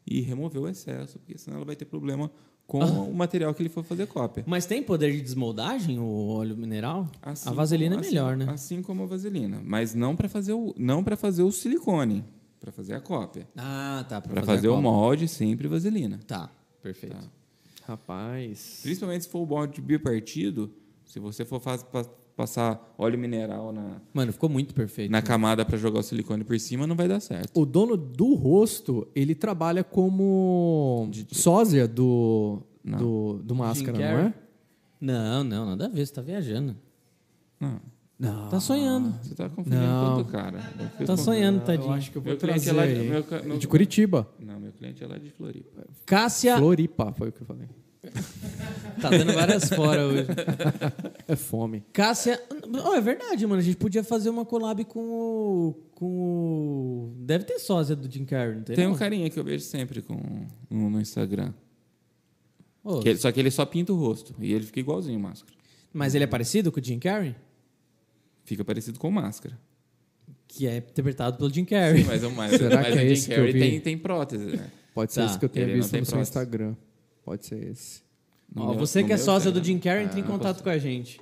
[0.05, 2.29] e remover o excesso, porque senão ela vai ter problema
[2.67, 2.85] com Ah.
[2.85, 4.43] o material que ele for fazer cópia.
[4.47, 7.07] Mas tem poder de desmoldagem o óleo mineral?
[7.21, 8.51] Assim a vaselina como- é melhor, assim- né?
[8.51, 12.23] Assim como a vaselina, mas não para fazer o não para fazer o silicone,
[12.59, 13.47] para fazer a cópia.
[13.55, 14.19] Ah, tá.
[14.21, 16.19] Para fazer, a o molde sempre vaselina.
[16.27, 16.49] Tá,
[16.81, 17.15] perfeito.
[17.15, 17.23] Tá.
[17.87, 18.79] Rapaz.
[18.81, 20.71] Principalmente se for o molde bipartido,
[21.05, 22.05] se você for faz- pa-
[22.35, 25.09] passar óleo mineral na, Mano, ficou muito perfeito.
[25.11, 27.49] na camada para jogar o silicone por cima, não vai dar certo.
[27.59, 34.33] O dono do rosto, ele trabalha como sósia do, do, do máscara, não é?
[34.99, 36.75] Não, não, nada a ver, você tá viajando.
[37.59, 37.79] Não,
[38.19, 38.49] Não.
[38.49, 39.13] Tá sonhando.
[39.21, 40.17] você tá confundindo Não.
[40.17, 40.59] tudo, cara.
[40.99, 41.91] Eu Tá com- sonhando, Eu tadinho.
[41.93, 44.27] acho que eu vou Meu cliente trazer é lá de- meu meu- de Curitiba.
[44.39, 45.85] Não, meu cliente é lá de Floripa.
[46.05, 46.57] Cássia.
[46.57, 47.67] Floripa, foi o que eu falei.
[49.01, 50.25] Tá dando várias fora hoje.
[51.27, 51.83] É fome.
[51.91, 52.39] Cássia.
[52.87, 53.59] Oh, é verdade, mano.
[53.59, 55.73] A gente podia fazer uma collab com o.
[55.95, 57.13] Com o.
[57.17, 58.75] Deve ter sósia do Jim Carrey, não tem?
[58.75, 58.93] Tem não?
[58.93, 60.15] um carinha que eu vejo sempre com,
[60.69, 61.51] no, no Instagram.
[63.01, 64.35] Que ele- só que ele só pinta o rosto.
[64.39, 65.51] E ele fica igualzinho o máscara.
[65.91, 67.35] Mas ele é parecido com o Jim Carrey?
[68.43, 69.57] Fica parecido com máscara.
[70.47, 72.03] Que é interpretado pelo Jim Carrey.
[72.03, 73.59] Mas, o- mas, Será mas que é o Jim esse que eu Carrey vi?
[73.59, 74.69] tem, tem prótese, né?
[74.93, 75.25] Pode ser Tá.
[75.25, 76.21] esse que eu tenha Ele visto no seu prótese.
[76.29, 76.75] Instagram.
[77.25, 78.01] Pode ser esse.
[78.55, 79.25] Ó, meu- você que é tem,
[79.59, 79.65] do?
[79.65, 81.19] Jim Carrey, entre em contato com a gente.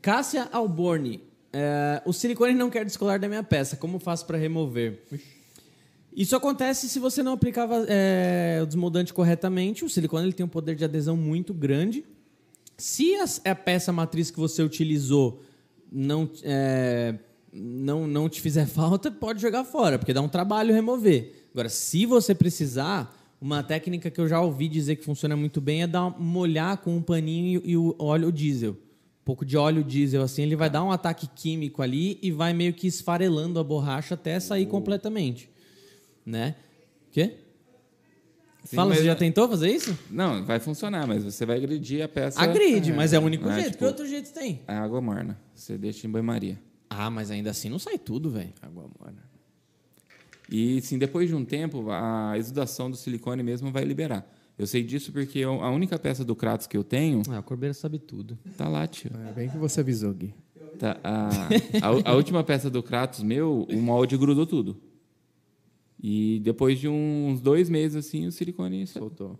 [0.00, 1.20] Cássia Alborne.
[1.52, 3.76] é, o silicone não quer descolar da minha peça.
[3.76, 5.02] Como faço para remover?
[6.16, 9.84] Isso acontece se você não aplicava é, o desmoldante corretamente.
[9.84, 12.04] O silicone ele tem um poder de adesão muito grande.
[12.76, 15.42] Se as- a, peça matriz que você utilizou
[15.92, 17.16] não, é,
[17.52, 21.48] não, não te fizer falta, pode jogar fora, porque dá um trabalho remover.
[21.52, 25.82] Agora, se você precisar, uma técnica que eu já ouvi dizer que funciona muito bem
[25.82, 28.72] é dar, molhar com um paninho e, o óleo diesel.
[28.72, 32.52] Um pouco de óleo diesel, assim, ele vai dar um ataque químico ali e vai
[32.52, 35.48] meio que esfarelando a borracha até sair completamente.
[36.26, 36.54] Né?
[37.10, 37.36] Quê?
[38.64, 39.98] Sim, Fala, você já é- tentou fazer isso?
[40.10, 42.40] Não, vai funcionar, mas você vai agredir a peça.
[42.40, 43.66] Agride, mas é o único é, jeito.
[43.70, 44.60] tipo, que outro jeito tem?
[44.68, 45.40] É água morna.
[45.54, 46.58] Você deixa em banho-maria.
[46.88, 48.52] Ah, mas ainda assim não sai tudo, velho.
[48.60, 49.29] Água morna.
[50.50, 54.28] E sim, depois de um tempo, a exudação do silicone mesmo vai liberar.
[54.58, 57.42] Eu sei disso porque eu- a única peça do Kratos que eu tenho Ah, o
[57.42, 58.38] Corbeira sabe tudo.
[58.58, 59.10] tá lá, tio.
[59.28, 60.34] É bem que você avisou, Gui.
[60.78, 61.28] Tá, a,
[61.82, 64.76] a, a última peça do Kratos meu, o molde grudou tudo.
[66.02, 68.86] E depois de uns dois meses, assim, o silicone.
[68.86, 69.38] Soltou.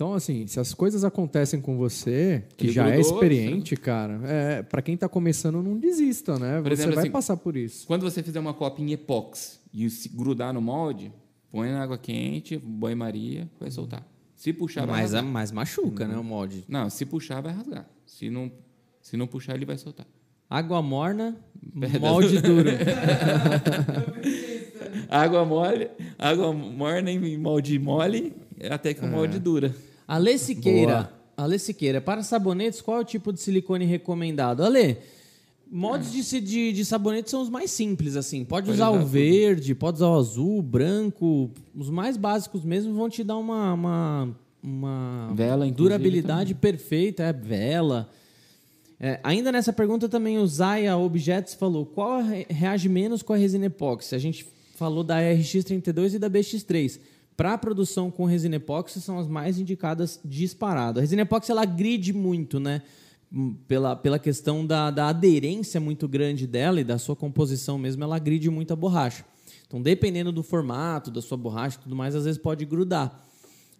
[0.00, 4.18] Então, assim, se as coisas acontecem com você, que Ele já é grudou, experiente, cara,
[4.24, 6.56] é, para quem tá começando, não desista, né?
[6.62, 7.86] Por você exemplo, vai assim, passar por isso.
[7.86, 11.12] Quando você fizer uma copa em epóxi e se grudar no molde,
[11.52, 14.02] põe na água quente, banho-maria, vai soltar.
[14.34, 15.22] Se puxar, vai Mas, rasgar.
[15.22, 16.64] mas machuca, né, o molde.
[16.66, 17.86] Não, se puxar, vai rasgar.
[18.06, 18.50] Se não,
[19.02, 20.06] se não puxar, ele vai soltar.
[20.48, 21.36] Água morna,
[21.78, 22.00] Pedra.
[22.00, 22.70] molde duro.
[25.10, 28.32] Água mole, água morna em molde mole,
[28.70, 29.74] até que o molde dura.
[30.14, 31.12] Alê Siqueira.
[31.36, 32.00] Alê Siqueira.
[32.00, 34.62] Para sabonetes, qual é o tipo de silicone recomendado?
[34.64, 34.96] Alê,
[35.70, 38.44] moldes de, de, de sabonete são os mais simples, assim.
[38.44, 39.06] Pode, Pode usar o tudo.
[39.06, 41.50] verde, pode usar o azul, o branco.
[41.74, 43.72] Os mais básicos mesmo vão te dar uma...
[43.72, 48.10] uma, uma Vela, durabilidade perfeita, é vela.
[49.02, 53.36] É, ainda nessa pergunta também o Zaya Objetos falou qual re- reage menos com a
[53.36, 54.14] resina epóxi.
[54.14, 57.00] A gente falou da RX32 e da BX3.
[57.36, 60.98] Para produção com resina epóxi são as mais indicadas disparado.
[60.98, 62.82] A resina epóxi ela agride muito, né?
[63.32, 68.02] Hum, Pela, pela questão da, da aderência muito grande dela e da sua composição mesmo,
[68.04, 69.24] ela agride muito a borracha.
[69.66, 73.24] Então, dependendo do formato da sua borracha e tudo mais, às vezes pode grudar.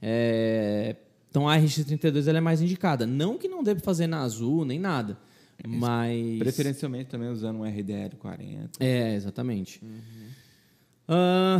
[0.00, 0.96] É,
[1.28, 3.06] Então a RX32 ela é mais indicada.
[3.06, 5.18] Não que não deve fazer na azul nem nada,
[5.66, 8.70] mas Preferencialmente também usando um RDL 40.
[8.82, 9.82] é exatamente.
[11.08, 11.58] Ah,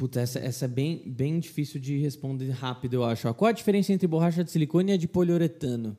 [0.00, 3.32] puta, essa, essa é bem, bem difícil de responder rápido, eu acho.
[3.34, 5.94] Qual a diferença entre borracha de silicone e a de poliuretano?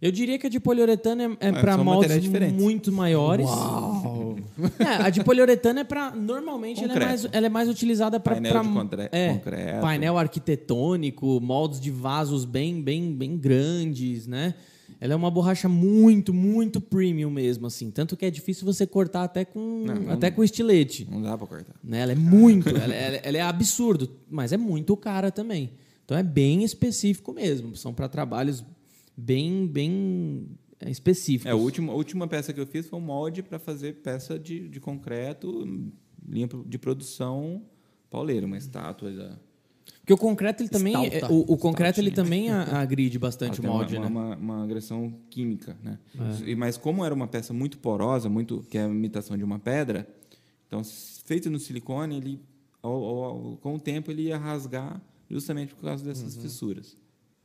[0.00, 3.48] Eu diria que a de poliuretano é, é Mas para moldes muito maiores.
[4.78, 8.34] É, a de poliuretano é para normalmente ela é, mais, ela é mais utilizada para
[8.34, 9.80] Painel de concre- é, concreto.
[9.80, 14.54] painel arquitetônico, moldes de vasos bem bem bem grandes, né?
[15.00, 17.90] Ela é uma borracha muito, muito premium mesmo, assim.
[17.90, 21.06] Tanto que é difícil você cortar até com, Não, até não- com estilete.
[21.10, 21.74] Não dá pra cortar.
[21.84, 22.00] né?
[22.00, 25.72] Ela é muito, ela, ela- ela é absurdo, mas é muito cara também.
[26.04, 27.76] Então é bem específico mesmo.
[27.76, 28.64] São para trabalhos
[29.16, 30.46] bem, bem
[30.80, 31.46] é, específicos.
[31.46, 34.38] É, a última, a última peça que eu fiz foi um molde para fazer peça
[34.38, 35.66] de, de concreto,
[36.28, 37.62] linha de produção
[38.10, 39.38] pauleira, uma estátua da.
[40.06, 43.72] Porque o concreto ele também, é- o, o concreto ele também agride bastante o Ela
[43.74, 44.08] molde, uma, né?
[44.08, 45.98] uma, uma agressão química, né?
[46.44, 46.50] É.
[46.50, 49.58] E- Mas como era uma peça muito porosa, muito que é a imitação de uma
[49.58, 50.06] pedra,
[50.68, 50.80] então
[51.24, 52.40] feito no silicone, ele
[52.80, 56.96] ao- ao- ao- com o tempo ele ia rasgar justamente por causa dessas fissuras.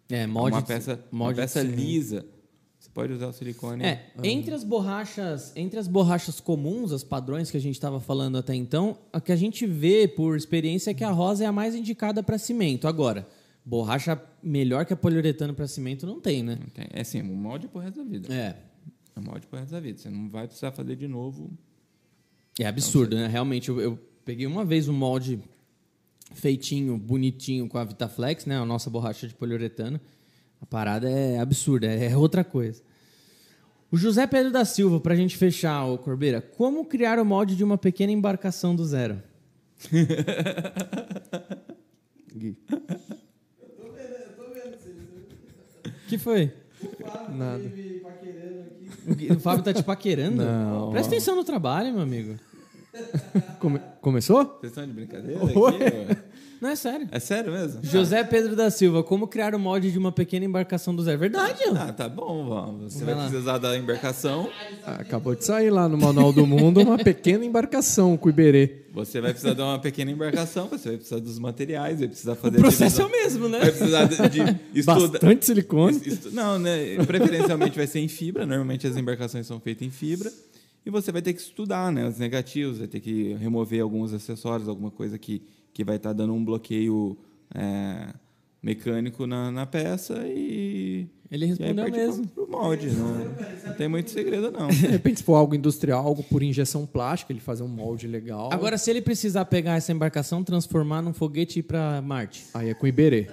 [0.07, 2.23] É, molde uma peça, uma molde de peça lisa,
[2.93, 3.83] pode usar o silicone.
[3.83, 8.37] É, entre as borrachas, entre as borrachas comuns, as padrões que a gente estava falando
[8.37, 11.51] até então, a que a gente vê por experiência é que a rosa é a
[11.51, 12.87] mais indicada para cimento.
[12.87, 13.27] Agora,
[13.65, 16.57] borracha melhor que a poliuretano para cimento não tem, né?
[16.59, 18.33] Não tem- É assim, o molde é pro resto da vida.
[18.33, 18.57] É.
[19.15, 19.97] É um molde pro resto da vida.
[19.99, 21.49] Você não vai precisar fazer de novo.
[22.59, 23.27] É absurdo, né?
[23.27, 25.39] Realmente, eu, eu peguei uma vez um molde
[26.33, 28.57] feitinho, bonitinho com a Vitaflex, né?
[28.57, 29.99] A nossa borracha de poliuretano.
[30.61, 32.81] A parada é absurda, é outra coisa.
[33.91, 37.63] O José Pedro da Silva, pra gente fechar, ô Corbeira, como criar o molde de
[37.63, 39.21] uma pequena embarcação do zero?
[46.07, 46.51] que foi?
[47.29, 47.63] Nada.
[49.07, 50.43] O Gui- O Fábio tá te paquerando?
[50.43, 50.91] Não.
[50.91, 52.35] Presta atenção no trabalho, meu amigo.
[53.59, 54.45] Come- começou?
[54.59, 55.39] Vocês estão de brincadeira?
[55.43, 55.75] Oi?
[55.75, 56.21] aqui?
[56.61, 57.07] Não, é sério.
[57.11, 57.79] É sério mesmo?
[57.83, 61.17] José Pedro da Silva, como criar o molde de uma pequena embarcação do zero?
[61.17, 61.73] Verdade, ó.
[61.75, 62.93] Ah, tá bom, vamos.
[62.93, 64.47] Você Vai vai, precisar da embarcação.
[64.85, 68.83] Ah, Acabou de sair lá no Manual do Mundo uma pequena embarcação com o Iberê.
[68.93, 72.57] Você vai precisar de uma pequena embarcação, você vai precisar dos materiais, vai precisar fazer.
[72.57, 73.59] O processo é o mesmo, né?
[73.59, 74.15] Vai precisar de,
[74.73, 74.99] de estudar.
[75.09, 75.99] Bastante silicone.
[76.05, 76.95] Estu- Não, né?
[77.07, 78.45] Preferencialmente vai ser em fibra.
[78.45, 80.31] Normalmente as embarcações são feitas em fibra.
[80.85, 84.67] E você vai ter que estudar né, os negativos, vai ter que remover alguns acessórios,
[84.67, 85.41] alguma coisa que,
[85.73, 87.17] que vai estar dando um bloqueio
[87.53, 88.13] é,
[88.61, 91.07] mecânico na, na peça e.
[91.31, 92.27] Ele e aí respondeu partir mesmo.
[92.27, 92.87] Pro, pro molde.
[92.89, 93.15] Não,
[93.67, 94.67] não tem muito segredo, não.
[94.67, 98.49] De repente, se for algo industrial, algo por injeção plástica, ele fazer um molde legal.
[98.51, 102.45] Agora, se ele precisar pegar essa embarcação, transformar num foguete e ir pra Marte.
[102.53, 103.29] Aí é com o Iberê.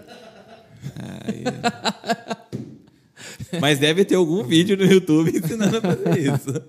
[3.60, 6.62] Mas deve ter algum vídeo no YouTube ensinando a fazer isso.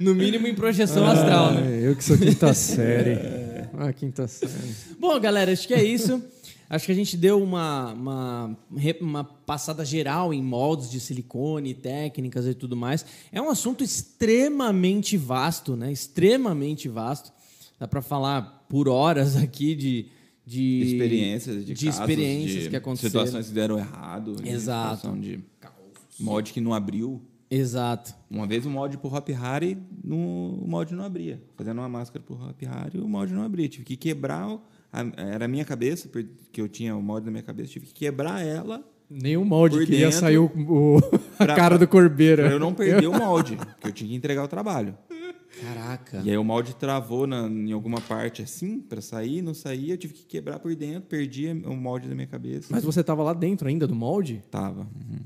[0.00, 1.62] No mínimo em projeção astral, né?
[1.64, 3.45] Ah, eu que sou quinta série.
[3.78, 4.74] Ah, quinta série.
[4.98, 6.22] Bom, galera, acho que é isso.
[6.68, 8.58] Acho que a gente deu uma, uma,
[9.00, 13.04] uma passada geral em moldes de silicone, técnicas e tudo mais.
[13.30, 15.92] É um assunto extremamente vasto, né?
[15.92, 17.32] Extremamente vasto.
[17.78, 20.06] Dá para falar por horas aqui de,
[20.44, 23.24] de experiências, de, de casos, experiências de que aconteceram.
[23.26, 24.96] situações que deram errado, de Exato.
[24.96, 25.38] situação de
[26.18, 27.22] molde que não abriu.
[27.50, 28.14] Exato.
[28.30, 30.16] Uma vez um molde pro Hop Harry, no,
[30.62, 31.40] o molde não abria.
[31.56, 33.68] Fazendo uma máscara pro Hop Harry, o molde não abria.
[33.68, 34.60] Tive que quebrar, o-
[34.92, 37.94] a- era a minha cabeça, porque eu tinha o molde na minha cabeça, tive que
[37.94, 40.98] quebrar ela Nem o molde queria dentro, sair o, o-
[41.38, 42.44] a pra- cara do Corbeira.
[42.44, 44.96] para eu não perder o molde, porque eu tinha que entregar o trabalho.
[45.60, 46.20] Caraca.
[46.22, 49.98] E aí o molde travou na- em alguma parte assim, para sair, não saía, eu
[49.98, 52.68] tive que quebrar por dentro, perdi o molde da minha cabeça.
[52.70, 54.42] Mas você tava lá dentro ainda do molde?
[54.50, 54.80] Tava.
[54.82, 55.20] uhum.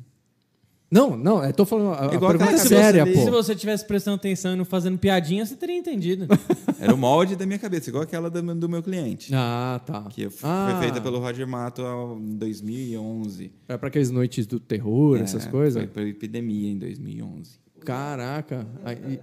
[0.91, 1.93] Não, não, eu tô falando.
[1.95, 3.33] A, a Igual pergunta é séria, cabeça Se pô.
[3.43, 6.27] você tivesse prestando atenção e não fazendo piadinha, você teria entendido.
[6.81, 9.33] Era o molde da minha cabeça, igual aquela do, meu- do meu cliente.
[9.33, 10.03] Ah, tá.
[10.11, 11.83] Que ah, foi feita pelo Roger Mato
[12.21, 13.53] em 2011.
[13.69, 15.81] É pra aqueles noites do terror, essas É, coisas?
[15.81, 17.53] Foi por epidemia em 2011.
[17.85, 18.67] Caraca.
[18.85, 19.21] Aí-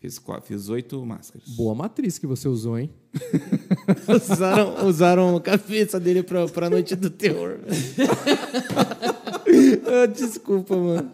[0.00, 1.48] Fiz, fiz oito máscaras.
[1.50, 2.90] boa matriz que você usou, hein?
[4.08, 7.58] usaram, usaram a cabeça dele pra, pra noite do terror.
[9.94, 11.10] Ah, Desculpa, mano.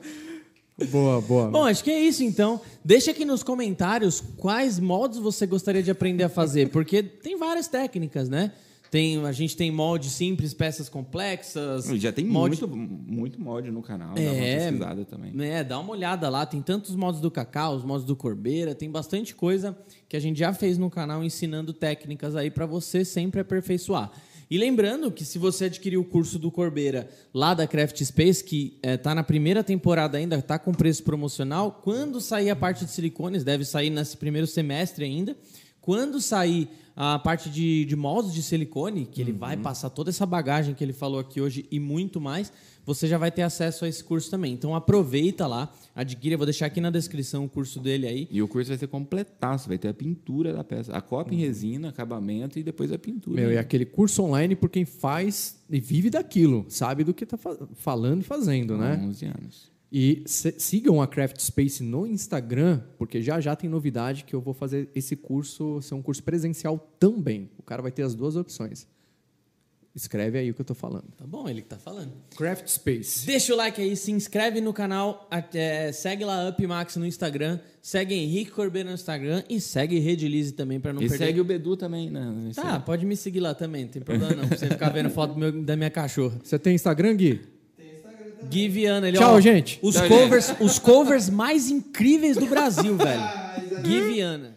[0.92, 1.50] Boa, boa.
[1.50, 2.60] Bom, acho que é isso então.
[2.84, 7.66] Deixa aqui nos comentários quais moldes você gostaria de aprender a fazer, porque tem várias
[7.66, 8.52] técnicas, né?
[8.90, 11.86] Tem, a gente tem molde simples, peças complexas.
[12.00, 12.76] Já tem molde, muito,
[13.12, 15.32] muito molde no canal, dá uma É, pesquisada também.
[15.34, 15.62] né?
[15.64, 19.34] Dá uma olhada lá, tem tantos modos do Cacau, os modos do Corbeira, tem bastante
[19.34, 19.76] coisa
[20.08, 24.10] que a gente já fez no canal ensinando técnicas aí para você sempre aperfeiçoar.
[24.50, 28.78] E lembrando que se você adquirir o curso do Corbeira lá da Craft Space, que
[28.82, 33.44] está na primeira temporada ainda, está com preço promocional, quando sair a parte de silicones,
[33.44, 35.36] deve sair nesse primeiro semestre ainda,
[35.82, 40.26] quando sair a parte de, de moldes de silicone, que ele vai passar toda essa
[40.26, 42.52] bagagem que ele falou aqui hoje e muito mais,
[42.88, 44.52] você já vai ter acesso a esse curso também.
[44.54, 48.26] Então aproveita lá, adquira, vou deixar aqui na descrição o curso dele aí.
[48.30, 51.38] E o curso vai ser completaço, vai ter a pintura da peça, a cópia em
[51.38, 53.40] resina, acabamento e depois a pintura.
[53.40, 57.36] Meu, e aquele curso online por quem faz e vive daquilo, sabe do que tá
[57.36, 59.00] fa- falando e fazendo, Há né?
[59.06, 59.70] 11 anos.
[59.92, 64.52] E sigam a Craft Space no Instagram, porque já já tem novidade que eu vou
[64.54, 67.50] fazer esse curso ser um curso presencial também.
[67.58, 68.86] O cara vai ter as duas opções.
[69.98, 71.04] Escreve aí o que eu tô falando.
[71.16, 72.12] Tá bom, ele que tá falando.
[72.36, 73.26] Craft Space.
[73.26, 78.14] Deixa o like aí, se inscreve no canal, até- segue lá UpMax no Instagram, segue
[78.14, 81.26] Henrique Corbeira no Instagram e segue Redilize também pra não E perder.
[81.26, 82.32] segue o Bedu também, né?
[82.54, 85.36] Tá, pode me seguir lá também, não tem problema não, pra você ficar vendo foto
[85.36, 86.38] meu- da minha cachorra.
[86.44, 87.40] Você tem Instagram, Gui?
[88.48, 89.80] Gui Viana, ele Tchau, ó, gente.
[89.82, 93.22] Os Tchau, covers, os covers mais incríveis do Brasil, velho.
[93.82, 94.56] Gui Viana.